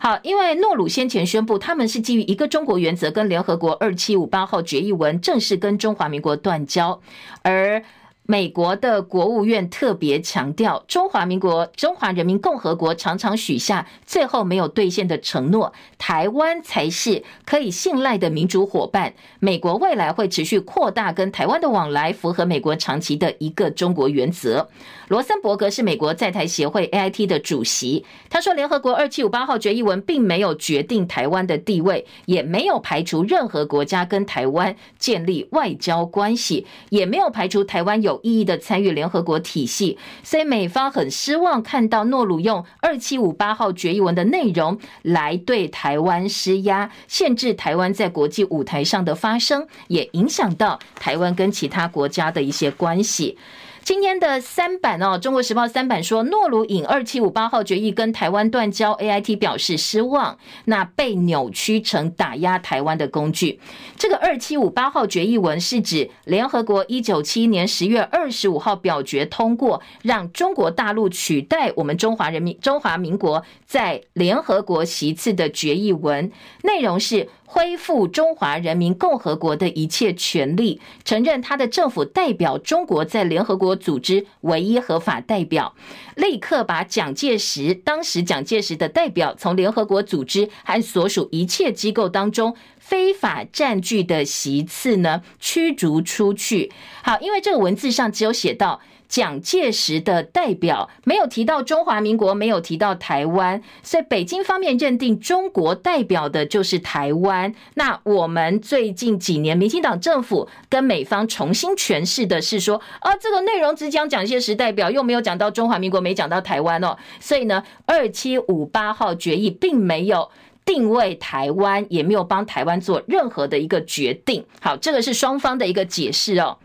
[0.02, 7.00] 好，因为诺鲁先前宣布他们是基于一个中国原则，跟联合国二七五八号决议文正式跟中华民国断交，
[7.42, 7.82] 而。
[8.26, 19.14] 美国的国务院特别强调，中华民国、中华人民共和国常常许下最后没有兑现的承诺，台湾才是可以信赖的民主伙伴。
[19.40, 24.68] 美国未来会持续扩大跟台湾的往来，符合美国长期的一个中国原则。
[25.10, 53.36] 罗森伯格是美国在台协会 AIT 的主席，他说，联合国二七五八号决议文并没有决定台湾的地位，也没有排除任何国家跟台湾建立外交关系，也没有排除台湾有意义的参与联合国体系，所以美方很失望看到诺鲁用二七五八号决议文的内容来对台湾施压，限制台湾在国际舞台上的发声，也影响到台湾跟其他国家的一些关系。
[53.82, 63.58] 今天的三版哦，《中国时报》三版说，诺鲁引二七五八号决议跟台湾断交，AIT 表示失望，那被扭曲成打压台湾的工具。
[63.96, 76.30] 这个二七五八号决议文是指联合国一九七一年十月二十五号表决通过，让中国大陆取代我们中华人民中华民国在联合国席次的决议文，
[76.62, 77.28] 内容是。
[77.52, 85.74] 恢复中华人民共和国的一切权利，承认他的政府代表中国在联合国组织唯一合法代表，
[86.14, 96.70] 立刻把蒋介石当时蒋介石的代表从联合国组织和所属一切机构当中非法占据的席次呢驱逐出去。
[97.02, 98.80] 好，因为这个文字上只有写到。
[99.10, 107.52] 蒋介石的代表没有提到中华民国，没有提到台湾，所以北京方面认定中国代表的就是台湾。
[107.74, 116.96] 那我们最近几年，民进党政府跟美方重新诠释的是说，啊，这个内容只讲蒋介石代表，又没有讲到中华民国，没讲到台湾哦。
[117.18, 120.30] 所以呢，二七五八号决议并没有
[120.64, 124.44] 定位台湾，也没有帮台湾做任何的一个决定。
[124.60, 126.58] 好，这个是双方的一个解释哦。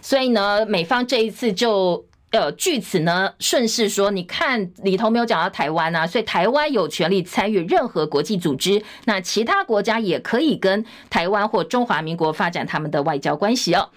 [0.00, 13.90] 所以呢，美方这一次就呃，据此呢顺势说，你看里头没有讲到台湾啊，所以台湾有权利参与任何国际组织，那其他国家也可以跟台湾或中华民国发展他们的外交关系哦。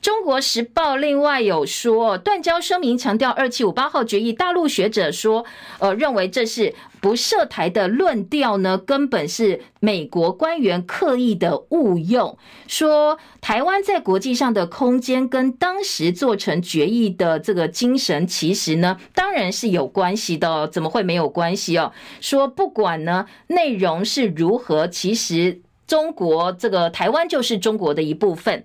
[0.00, 4.32] 中国时报另外有说，断交声明强调二七五八号决议。
[4.32, 5.44] 大陆学者说，
[5.80, 12.38] 呃，认为这是不涉台的论调呢，根本是美国官员刻意的误用。
[12.68, 21.92] 说台湾在国际上的空间跟当时做成决议的这个精神，其实呢，当然是有关系的哦，怎么会没有关系哦？
[22.20, 28.64] 说不管呢内容是如何，其实中国这个台湾就是中国的一部分。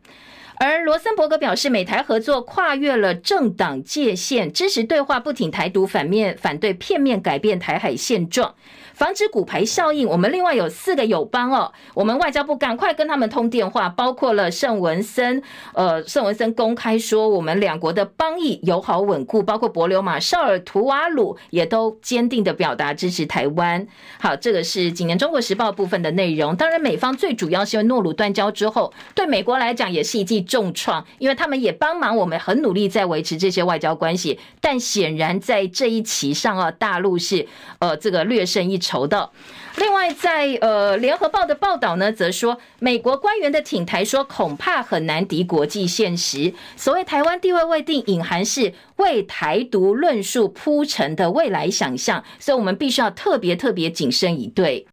[0.56, 8.56] 而罗森伯格表示，美台合作跨越了政党界限，支持对话，不挺台独，反面反对片面改变台海现状。
[8.94, 15.42] 防止骨牌效应，我们另外有四个友邦哦，我们外交部赶快跟他们通电话，包括了圣文森，
[15.74, 23.88] 呃，圣文森公开说，我们两国的邦谊友好稳固，包括帛琉马绍尔图瓦鲁也都坚定的表达支持台湾。
[24.20, 26.56] 好，这个是今年中国时报部分的内容。
[26.56, 37.48] 当然，美方最主要是因为诺鲁断交之后，对美国来讲也是一记重创，因为他们也帮忙我们很努力在维持这些外交关系，但显然在这一期上啊，大陆是
[37.80, 38.84] 呃这个略胜一。
[38.84, 39.30] 筹的。
[39.78, 46.54] 另外，在呃联合报的报道呢，则说美国官员的挺台说，恐怕很难敌国际现实。
[46.76, 54.86] 所谓台湾地位未定，隐含是为台独论述铺陈的未来想象，所以我们必须要特别特别谨慎以对。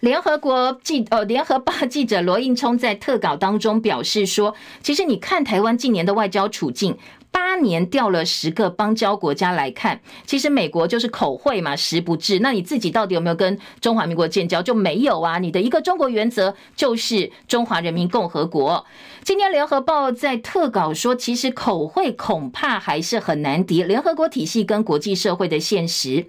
[0.00, 6.96] 联合国记呃联合报记者罗应聪在特稿当中表示说，其实你看台湾近年的外交处境。
[7.32, 12.38] 八年掉了十个邦交国家来看，其实美国就是口惠嘛，实不至。
[12.38, 14.62] 那你自己到底有没有跟中华民国建交？
[14.62, 15.38] 就没有啊。
[15.38, 18.86] 你的一个中国原则就是中华人民共和国。
[19.22, 26.24] 今天联合报在特稿说，其实口惠恐怕还是很难敌联合国体系跟国际社会的现实。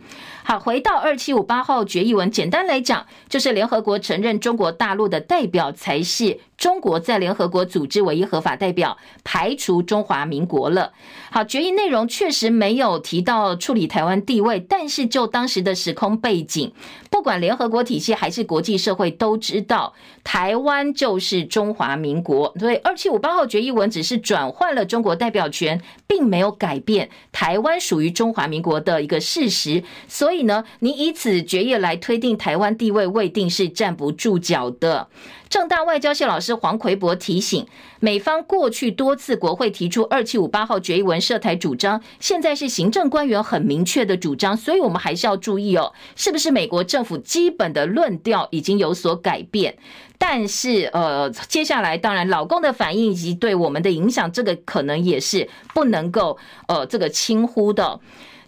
[0.47, 10.93] 好，回到二七五八号决议文，简单来讲，就是联合国承认中国大陆的代表才是中国在联合国组织唯一合法代表，排除中华民国了。
[11.31, 16.71] 好，决议内容确实没有提到处理台湾地位，但是就当时的时空背景，
[17.11, 19.93] 不管联合国体系还是国际社会都知道，
[20.23, 22.55] 台湾就是中华民国。
[22.57, 29.83] 所以二七五八号决议文只是转换了中国代表权，并没有改变台湾属于中华民国的一个事实。
[30.07, 30.36] 所以。
[30.37, 35.07] 所以呢，你以此决议来推定台湾地位未定是站不住脚的。
[35.49, 37.65] 正大外交系老师黄奎博提醒，
[37.99, 49.75] 美方过去多次国会提出二七五八号决议文涉台主张，现在是行政官员很明确的主张，所以我们还是要注意哦，是不是美国政府基本的论调已经有所改变？
[50.19, 57.99] 但是呃，接下来当然老公的反应以及对我们的影响，这个可能也是不能够呃这个轻忽的。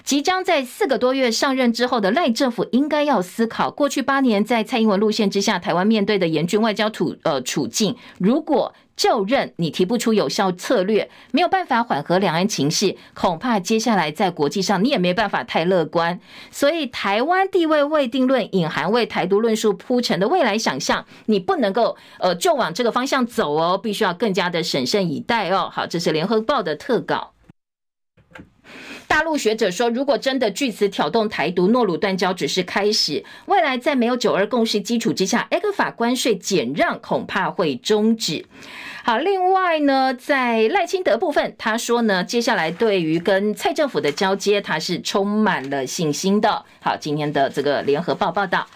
[0.10, 7.96] 即将在四个多月上任之后的赖政府，应该要思考过去八年在蔡英文路线之下，台湾面对的严峻外交土呃处境。
[8.18, 16.20] 如果就任你提不出有效策略，没有办法缓和两岸情势，恐怕接下来在国际上你也没办法太乐观。
[16.50, 25.70] 所以，台湾地位未定论隐含为台独论述铺陈的未来想象，你不能够呃就往这个方向走哦，必须要更加的审慎以待哦。
[25.72, 27.34] 好，这是联合报的特稿。
[29.08, 38.46] 大陆学者说，如果真的据此挑动台独，诺鲁断交只是开始，未来在没有九二共识基础之下，ECFA 关税减让恐怕会终止。
[39.04, 46.64] 好，另外呢，在赖清德部分，他说呢，接下来对于跟蔡政府的交接，他是充满了信心的。
[46.80, 48.68] 好，今天的这个联合报报道。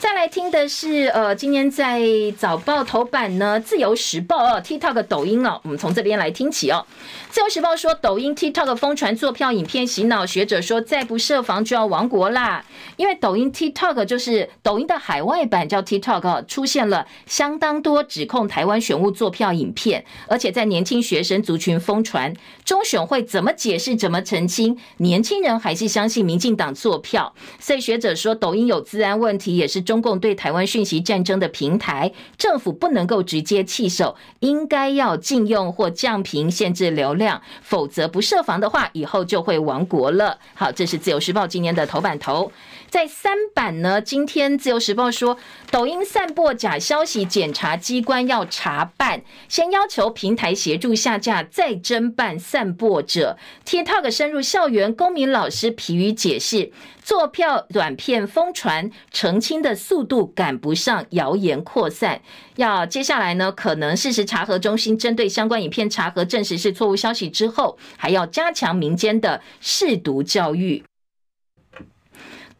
[0.00, 2.00] 再来听的是，呃，今天在
[2.38, 6.86] 早报头版呢，《自由时报》哦，TikTok 抖音哦，我们从这边来听起哦。
[7.30, 9.86] 《自由时报》说，抖音 TikTok 疯传作票影片。
[9.86, 12.64] 洗脑，学者说再不设防就要亡国啦。
[12.96, 22.32] 因为抖音 TikTok 就是抖音的海外版叫 TikTok，出现了相当多指控台湾选务作票影片，而且在年轻学生族群疯传。
[22.64, 24.78] 中选会怎么解释、怎么澄清？
[24.96, 27.34] 年轻人还是相信民进党作票。
[27.58, 40.38] 所以学者说，抖音有治安问题，也是中共对台湾讯息战争的平台，政府不能够直接弃守，应该要禁用或降频、限制流量，否则不设防的话，以后就会亡国了。
[40.54, 42.52] 好，这是自由时报今年的头版头。
[42.90, 45.38] 在三版呢，今天自由时报说，
[45.70, 53.38] 抖音散播假消息，检察机关要查办，先要求平台协助下架，再侦办散播者。
[53.64, 62.20] TikTok 深入校园，公民老师疲于解释，坐票短片疯传，澄清的速度赶不上谣言扩散。
[62.56, 70.82] 要接下来呢，可能事实查核中心针对相关影片查核，证实是错误消息之后，还要加强民间的识读教育。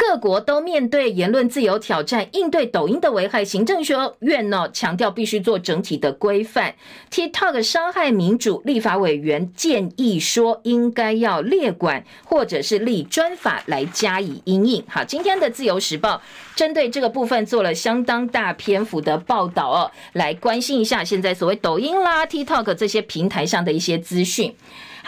[0.00, 6.74] 各国都面对言论自由挑战，应对抖音的危害，行政学院呢强调必须做整体的规范。
[7.10, 14.82] TikTok 伤害民主，立法委员建议说应该要列管或者是立专法来加以因应。
[14.88, 16.22] 好，今天的自由时报
[16.56, 24.56] 针对这个部分做了相当大篇幅的报道哦，来关心一下现在所谓抖音啦、TikTok 这些平台上的一些资讯。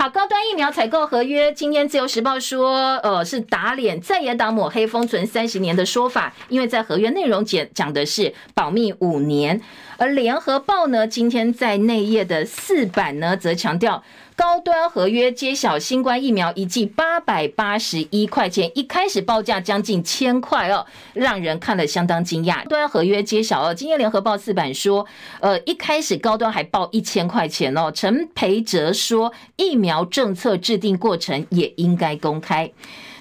[0.03, 9.61] 好，高端疫苗采购合约，今天自由时报说，呃，是打脸在野党抹黑封存三十年的说法，因为在合约内容讲讲的是保密五年，
[9.99, 14.03] 而联合报呢，今天在内页的四版呢，则强调。
[14.43, 20.85] 高端合约揭晓，新冠疫苗一剂八百八十一块钱，一开始报价将近千块哦，
[21.15, 22.65] 让人看了相当惊讶。
[22.65, 25.07] 高端合约揭晓哦，今天联合报四版说，
[25.39, 27.93] 呃，一开始高端还报一千块钱哦。
[27.95, 32.69] 陈培哲说，疫苗政策制定过程也应该公开。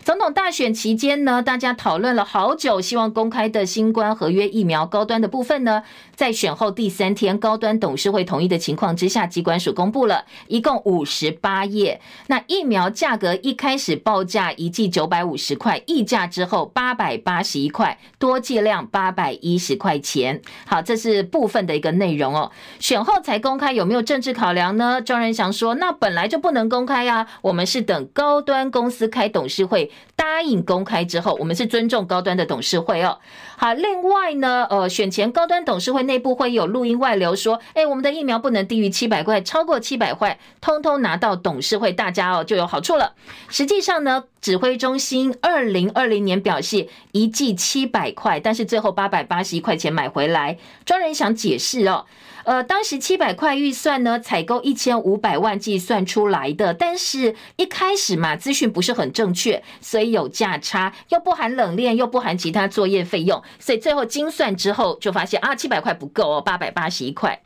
[0.03, 5.83] 总统大选期间呢，大家讨论了好久，希望公开的新冠合约疫苗高端的部分呢，
[6.15, 12.01] 在选后第三天，高端董事会同意的情况之下，机关署公布了一共五十八页。
[12.27, 20.41] 那疫苗价格一开始报价一剂九百五十块，议价之后八百八十一块，多剂量八百一十块钱。
[20.65, 22.51] 好，这是部分的一个内容哦。
[22.79, 24.99] 选后才公开，有没有政治考量呢？
[24.99, 29.90] 庄人祥说，那本来就不能公开啊，我们是等高端公司开董事会。
[30.15, 33.19] 答应公开之后，我们是尊重高端的董事会哦。
[33.57, 43.13] 好，另外呢，呃，选前高端董事会内部会有录音外流，说，哎，我们的疫苗不能低于七百块，超过七百块，通通拿到董事会，大家哦就有好处了。
[43.49, 50.57] 实际上呢，指挥中心二零二零年表示一剂七百块，但是最后八百八十一块钱买回来。
[50.85, 52.05] 庄人想解释哦。
[52.43, 67.41] 呃，当时七百块预算呢，采购一千五百万计算出来的，但是一开始嘛，资讯不是很正确，所以有价差，又不含冷链，又不含其他作业费用，所以最后精算之后就发现啊，七百块不够哦，八百八十一块。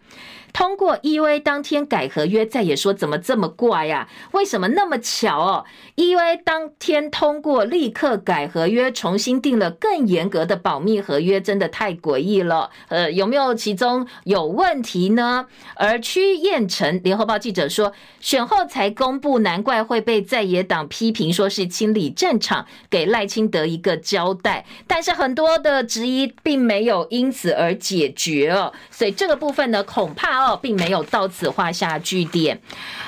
[0.55, 4.07] 通过 EUA 当天改合约，再也说怎么这么怪呀？
[4.31, 5.65] 为什么那么巧哦
[5.97, 12.69] ？EUA 当天通过，立刻改合约，重新定了更严格的保密合约，真的太诡异了。
[12.87, 15.47] 呃，有没有其中有问题呢？
[15.75, 17.91] 而屈彦成联合报记者说，
[18.21, 24.65] 选后才公布，难怪会被在野党批评，说是清理战场，给赖清德一个交代。
[24.87, 30.44] 但是很多的质疑并没有因此而解决哦，所以这个部分呢，恐怕。
[30.53, 32.59] 并没有到此画下句点。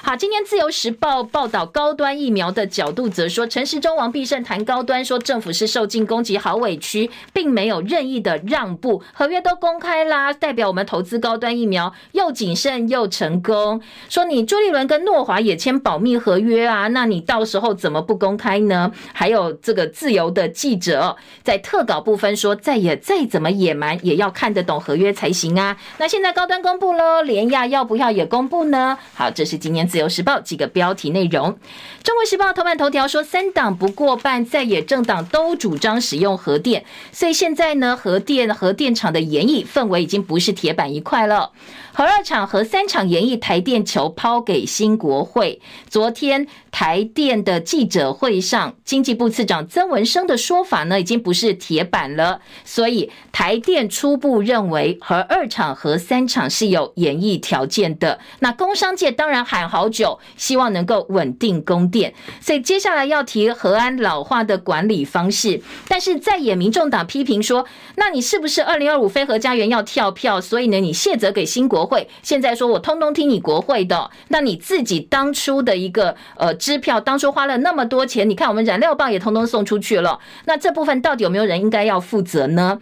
[0.01, 13.81] 好，今天自由时报报道高端疫苗的角度则说，陈时中、王必胜谈高端，说政府是受尽攻击，好委屈，并没有任意的让步，合约都公开啦，代表我们投资高端疫苗又谨慎又成功。
[14.07, 18.93] 说你朱立伦跟诺华也签保密合约啊，那你到时候怎么不公开呢？
[19.11, 25.75] 还有这个自由的记者在特稿部分说，再也再怎么野蛮，也要看得懂合约才行啊。
[25.97, 27.23] 那现在高端公布喽。
[27.27, 28.97] 联亚要不要也公布呢？
[29.13, 31.59] 好，这是今年自由时报几个标题内容。
[32.01, 41.51] 中国时报头版头条说，三党不过半在野政党都主张使用核电，所以现在呢，核电核电厂的演绎氛围已经不是铁板一块了。
[41.93, 45.59] 核二厂、和三厂研议，台电球抛给新国会。
[45.89, 46.47] 昨天
[46.79, 52.39] 台电的记者会上，经济部次长曾文生的说法呢，已经不是铁板了。
[52.63, 58.19] 所以台电初步认为，和二厂、和三厂是有演绎条件的。
[58.41, 65.59] 那工商界当然喊好久，希望能够稳定供电，所以接下来要提核安老化的管理方式。
[65.87, 67.65] 但是在野民众党批评说，
[67.95, 70.39] 那你是不是二零二五非核家园要跳票？
[70.39, 82.81] 所以呢，你卸责给新国会，现在说我通通听你国会的，那你自己当初的一个呃支票，当初花了那么多钱，你看我们燃料棒也通通送出去了，那这部分到底有没有人应该要负责呢？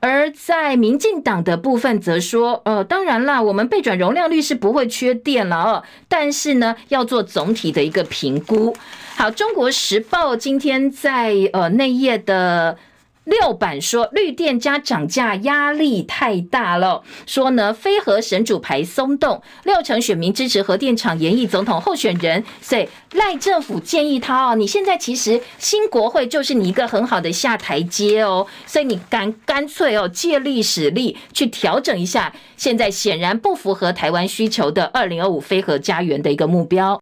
[0.00, 8.74] 而在民进党的部分则说，呃，当然啦，我们备转容量率是不会缺电了哦，但是呢，要做总体的一个评估。
[9.16, 12.78] 好，《中国时报》今天在呃内页的。
[13.26, 37.00] 六版说绿电加涨价压力太大了，说呢非核神主牌松动，六成选民支持核电厂延役总统候选人，所以赖政府建议他哦，你现在其实新国会就是你一个很好的下台阶哦，所以你干干脆哦借力使力去调整一下，现在显然不符合台湾需求的二零二五非核家园的一个目标。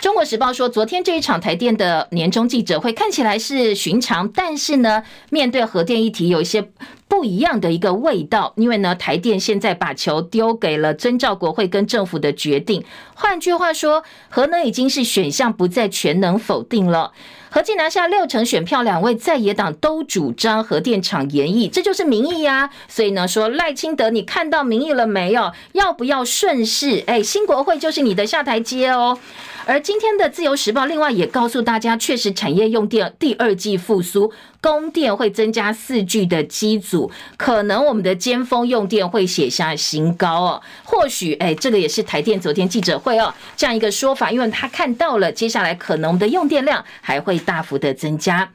[0.00, 6.70] 中国时报说，昨天这一场台电的年终记者会看起来是寻常，但是呢，面对核电议题有一些
[7.06, 12.82] 不一样的一个味道，因为呢，台电现在把球丢给了遵照国会跟政府的决定。
[13.14, 17.12] 换句话说，核能已经是选项，不再全能否定了。
[17.52, 22.70] 合计拿下六成选票，两位在野党都主张核电厂延役，这就是民意呀。
[22.86, 25.50] 所以呢，说赖清德，你看到民意了没有？
[25.72, 27.02] 要不要顺势？
[27.08, 29.18] 哎，新国会就是你的下台阶哦。
[29.66, 40.62] 而今天的自由时报另外也告诉大家，确实产业用电第二季复苏，供电会增加四 G 的机组，可能我们的尖峰用电会写下新高哦。
[40.84, 48.50] 或许哎，这个也是台电昨天记者会哦这样一个说法，因为他看到了接下来可能我们的用电量还会大幅的增加。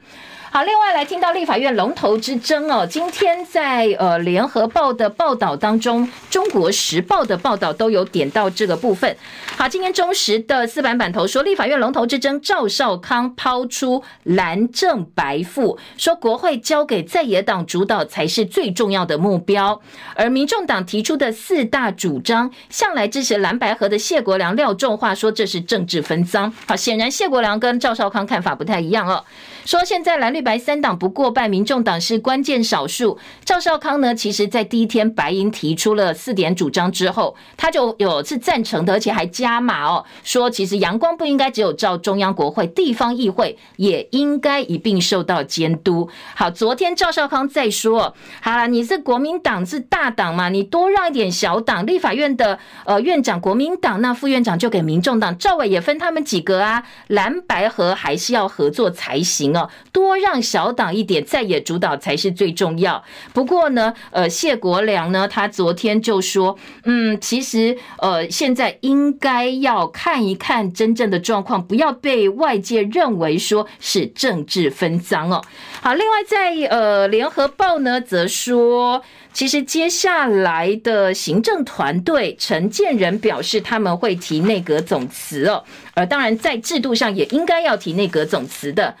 [0.56, 9.14] 好，另外来听到立法院龙头之争哦，今天在呃联合报的报道当中，中国时报的报道都有点到这个部分。
[9.54, 19.82] 好，今天中时的四版版头说，立法院龙头之争，赵少康抛出蓝正白负，说国会交给在野党主导才是最重要的目标，
[20.14, 26.50] 而民众党提出的四大主张，向来支持蓝白合的谢国良廖仲话，说这是政治分赃。
[26.66, 29.22] 好，显然谢国良跟赵少康看法不太一样哦。
[29.66, 33.18] 说现在蓝绿白三党不过半，民众党是关键少数。
[33.44, 46.08] 赵少康呢，其实在第一天白银提出了四点主张之后，他就有是赞成的，而且还加码哦，说其实阳光不应该只有照中央国会，地方议会也应该一并受到监督。
[46.36, 51.84] 好，昨天赵少康再说，好了，你是国民党是大党嘛，你多让一点小党。
[51.84, 59.68] 立法院的呃院长国民党，那副院长就给民众党，赵伟也分他们几个啊，蓝白合还是要合作才行哦。
[59.92, 63.02] 多让小党一点再也主导才是最重要。
[63.32, 75.42] 不过呢，呃，谢国梁呢，他昨天就说，嗯，其实呃，现在应该要看一看真正的状况，不要被外界认为说是政治分赃哦。
[75.80, 79.02] 好，另外在呃联合报呢，则说，
[79.32, 85.62] 其实接下来的行政团队陈建仁表示他们会提内阁总辞哦，
[85.94, 88.94] 而当然在制度上也应该要提内阁总辞的。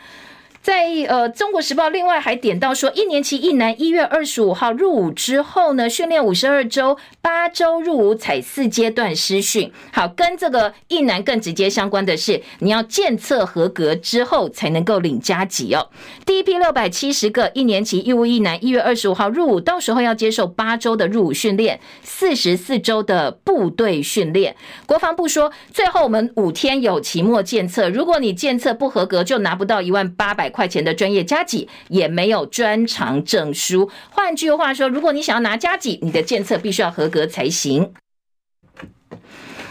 [0.66, 9.70] 在呃，《中国时报》另外还点到说，一年期役男一月二十五号入伍之后呢，训练五十二周，八周入伍采四阶段师训。
[9.92, 15.86] 好，跟这个役男更直接相关的是，你要检测合格之后才能够领加急哦。
[16.24, 24.56] 第一批六百七十个一年期义务役男一月二十五号入伍，到时候要接受八周的入伍训练，四十四周的部队训练。
[24.84, 33.90] 国防部说，最后我们五天有期末检测，如果你检测不合格，就拿不到一万八百块钱的专业加级，也没有专长证书。
[34.10, 37.92] 换句话说，如果你想要拿加级，你的检测必须要合格才行。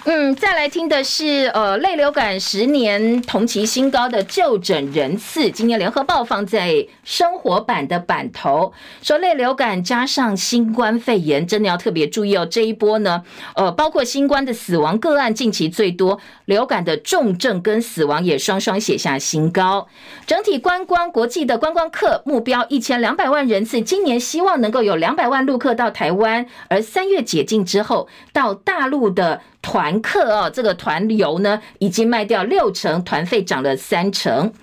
[0.07, 5.49] 嗯，再来听的是，呃，类流感十年同期新高的就诊人次。
[5.49, 12.45] 今天联合报放在生活版的版头，说类流感加上新冠肺炎，真的要特别注意哦。
[12.45, 13.23] 这一波呢，
[13.55, 19.87] 呃，包括新冠的死亡个案近期最多，流感的重症跟死亡也双双写下新高。
[20.27, 29.41] 整体观光国际的观光客目标一千两百万人次，今年希望能够有两百万陆客到台湾，而三月解禁之后，到大陆的。
[29.65, 34.53] 团客哦，这个团游呢，已经卖掉六成，团费涨了三成。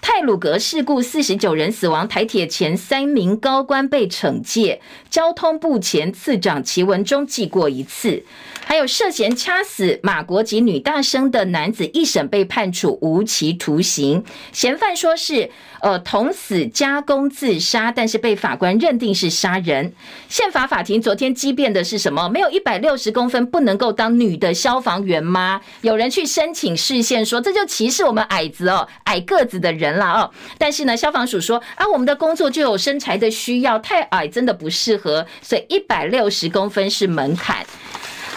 [0.00, 4.80] 泰鲁格事故四十九人死亡，台铁前三名高官被惩戒，
[5.10, 8.22] 交通部前次长齐文忠记过一次。
[8.64, 15.50] 还有涉嫌掐死马国籍女大生的男子，一审被判处无期徒刑，嫌犯说是
[15.80, 19.92] 呃捅死加工自杀，但是被法官认定是杀人。
[20.28, 22.28] 宪法法庭昨天激辩的是什么？
[22.28, 25.60] 没有一百六十公分不能够当女的消防员吗？
[25.82, 30.30] 有人去申请释宪，说这就歧视我们矮子哦，矮个子的人了哦。
[30.58, 37.64] 但是呢，消防署说啊，我们的工作就有身材的需要，太矮真的不适合，所以一百六十公分是门槛。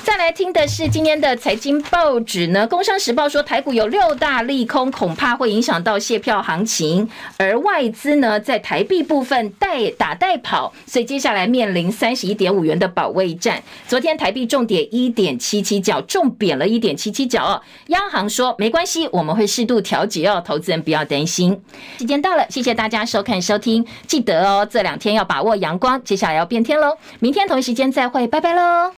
[0.08, 13.62] 再来听的是今天的财经报纸呢，《工商时报》说台股有六大利空，恐怕会影响到谢票行情，而外资呢在台币部分带打带跑，所以接下来面临三十一点五元的保卫战。
[13.86, 17.62] 昨天台币重跌一点七七角，重贬了一点七七角哦。
[17.88, 21.62] 央行说没关系，我们会适度调节哦，投资人不要担心。
[22.00, 26.96] 时间到了，谢谢大家收看收听，记得哦，这两天要把握阳光，接下来要变天喽。
[27.20, 28.94] 明天同一时间再会，拜拜喽。